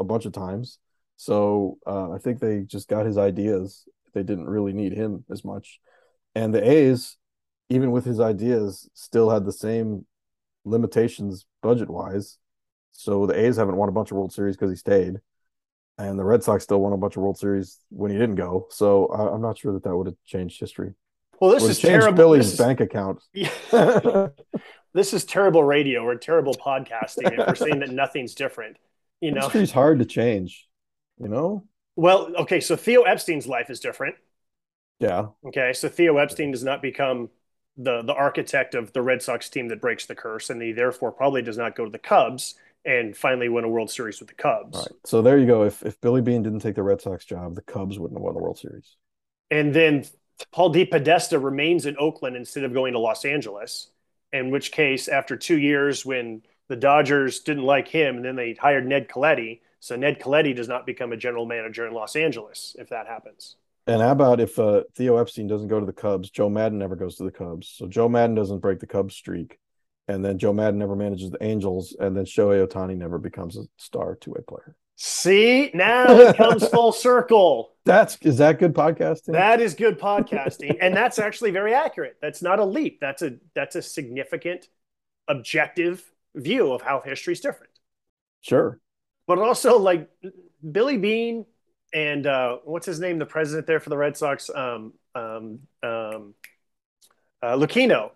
[0.00, 0.78] a bunch of times,
[1.18, 3.86] so uh, I think they just got his ideas.
[4.14, 5.78] They didn't really need him as much,
[6.34, 7.18] and the A's,
[7.68, 10.06] even with his ideas, still had the same
[10.64, 12.38] limitations budget wise.
[12.92, 15.20] So the A's haven't won a bunch of World Series because he stayed
[15.98, 18.66] and the Red Sox still won a bunch of World Series when he didn't go.
[18.70, 20.94] So I, am not sure that that would have changed history.
[21.40, 22.12] Well, this is terrible.
[22.12, 23.22] Billy's is, bank account.
[24.94, 28.76] this is terrible radio or terrible podcasting if we're saying that nothing's different.
[29.20, 30.68] You know, history's hard to change.
[31.18, 31.64] You know.
[31.94, 34.16] Well, okay, so Theo Epstein's life is different.
[34.98, 35.28] Yeah.
[35.46, 37.30] Okay, so Theo Epstein does not become
[37.76, 41.12] the the architect of the Red Sox team that breaks the curse, and he therefore
[41.12, 42.54] probably does not go to the Cubs
[42.86, 44.78] and finally win a World Series with the Cubs.
[44.78, 44.88] Right.
[45.04, 45.64] So there you go.
[45.64, 48.34] If if Billy Beane didn't take the Red Sox job, the Cubs wouldn't have won
[48.34, 48.96] the World Series.
[49.50, 50.04] And then
[50.52, 53.90] Paul DePodesta remains in Oakland instead of going to Los Angeles.
[54.32, 58.54] In which case, after two years, when the Dodgers didn't like him, and then they
[58.54, 62.74] hired Ned Colletti, so Ned Colletti does not become a general manager in Los Angeles
[62.78, 63.56] if that happens.
[63.86, 66.96] And how about if uh, Theo Epstein doesn't go to the Cubs, Joe Maddon never
[66.96, 67.68] goes to the Cubs.
[67.68, 69.60] So Joe Maddon doesn't break the Cubs streak
[70.08, 73.64] and then Joe Maddon never manages the Angels, and then Shohei Ohtani never becomes a
[73.76, 74.76] star two way player.
[74.96, 77.72] See, now it comes full circle.
[77.84, 79.32] That's is that good podcasting?
[79.32, 82.16] That is good podcasting, and that's actually very accurate.
[82.22, 83.00] That's not a leap.
[83.00, 84.68] That's a that's a significant,
[85.28, 86.04] objective
[86.34, 87.72] view of how history is different.
[88.40, 88.80] Sure,
[89.26, 90.08] but also like
[90.72, 91.46] Billy Beane
[91.92, 96.34] and uh, what's his name, the president there for the Red Sox, um, um, um,
[97.42, 98.10] uh, Lucchino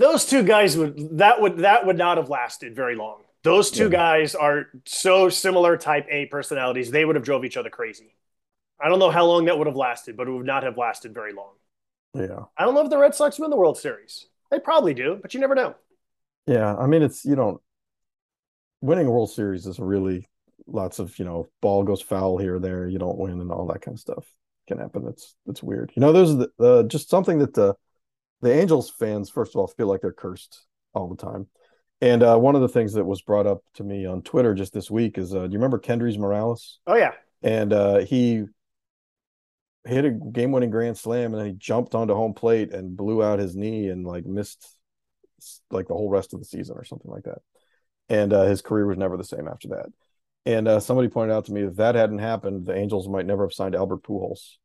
[0.00, 3.20] those two guys would that would that would not have lasted very long.
[3.42, 3.90] Those two yeah.
[3.90, 6.90] guys are so similar type A personalities.
[6.90, 8.14] They would have drove each other crazy.
[8.82, 11.14] I don't know how long that would have lasted, but it would not have lasted
[11.14, 11.52] very long.
[12.14, 12.44] Yeah.
[12.56, 14.26] I don't know if the Red Sox win the World Series.
[14.50, 15.74] They probably do, but you never know.
[16.46, 17.60] Yeah, I mean it's you don't
[18.80, 20.26] winning a World Series is really
[20.66, 23.66] lots of, you know, ball goes foul here or there, you don't win and all
[23.66, 24.26] that kind of stuff
[24.66, 25.06] can happen.
[25.08, 25.92] It's it's weird.
[25.94, 27.74] You know, there's the, uh, just something that the
[28.42, 31.46] the Angels fans, first of all, feel like they're cursed all the time.
[32.00, 34.72] And uh, one of the things that was brought up to me on Twitter just
[34.72, 36.80] this week is, uh, do you remember Kendrys Morales?
[36.86, 37.12] Oh yeah.
[37.42, 38.44] And uh, he
[39.84, 43.38] hit a game-winning grand slam, and then he jumped onto home plate and blew out
[43.38, 44.66] his knee and like missed
[45.70, 47.38] like the whole rest of the season or something like that.
[48.08, 49.86] And uh, his career was never the same after that.
[50.46, 53.44] And uh, somebody pointed out to me if that hadn't happened, the Angels might never
[53.44, 54.56] have signed Albert Pujols,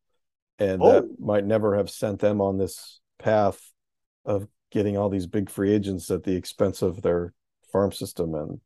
[0.57, 0.93] and oh.
[0.93, 3.59] that might never have sent them on this path
[4.25, 7.33] of getting all these big free agents at the expense of their
[7.71, 8.59] farm system and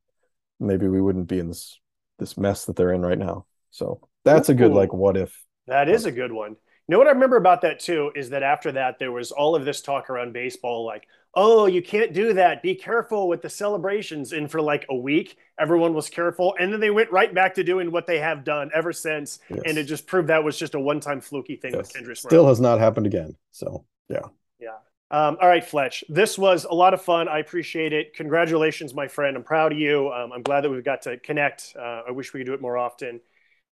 [0.60, 1.80] maybe we wouldn't be in this
[2.18, 3.46] this mess that they're in right now.
[3.72, 5.44] So that's a good like what if.
[5.68, 6.52] That is a good one.
[6.52, 9.56] You know what i remember about that too is that after that there was all
[9.56, 12.64] of this talk around baseball like oh you can't do that.
[12.64, 14.34] Be careful with the celebrations.
[14.34, 17.64] And for like a week everyone was careful and then they went right back to
[17.64, 19.40] doing what they have done ever since.
[19.50, 19.62] Yes.
[19.66, 21.94] and it just proved that was just a one-time fluky thing yes.
[22.20, 23.36] still has not happened again.
[23.52, 24.26] So yeah
[24.60, 24.78] yeah.
[25.12, 26.04] Um, all right, Fletch.
[26.08, 27.28] This was a lot of fun.
[27.28, 28.14] I appreciate it.
[28.16, 29.36] Congratulations, my friend.
[29.36, 30.12] I'm proud of you.
[30.12, 31.74] Um, I'm glad that we've got to connect.
[31.78, 33.20] Uh, I wish we could do it more often.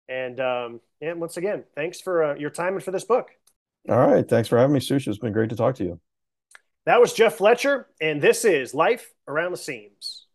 [0.10, 3.30] And um, and once again, thanks for uh, your time and for this book.
[3.90, 4.28] All right.
[4.28, 5.08] Thanks for having me, Sush.
[5.08, 6.00] It's been great to talk to you.
[6.86, 10.27] That was Jeff Fletcher, and this is Life Around the Seams.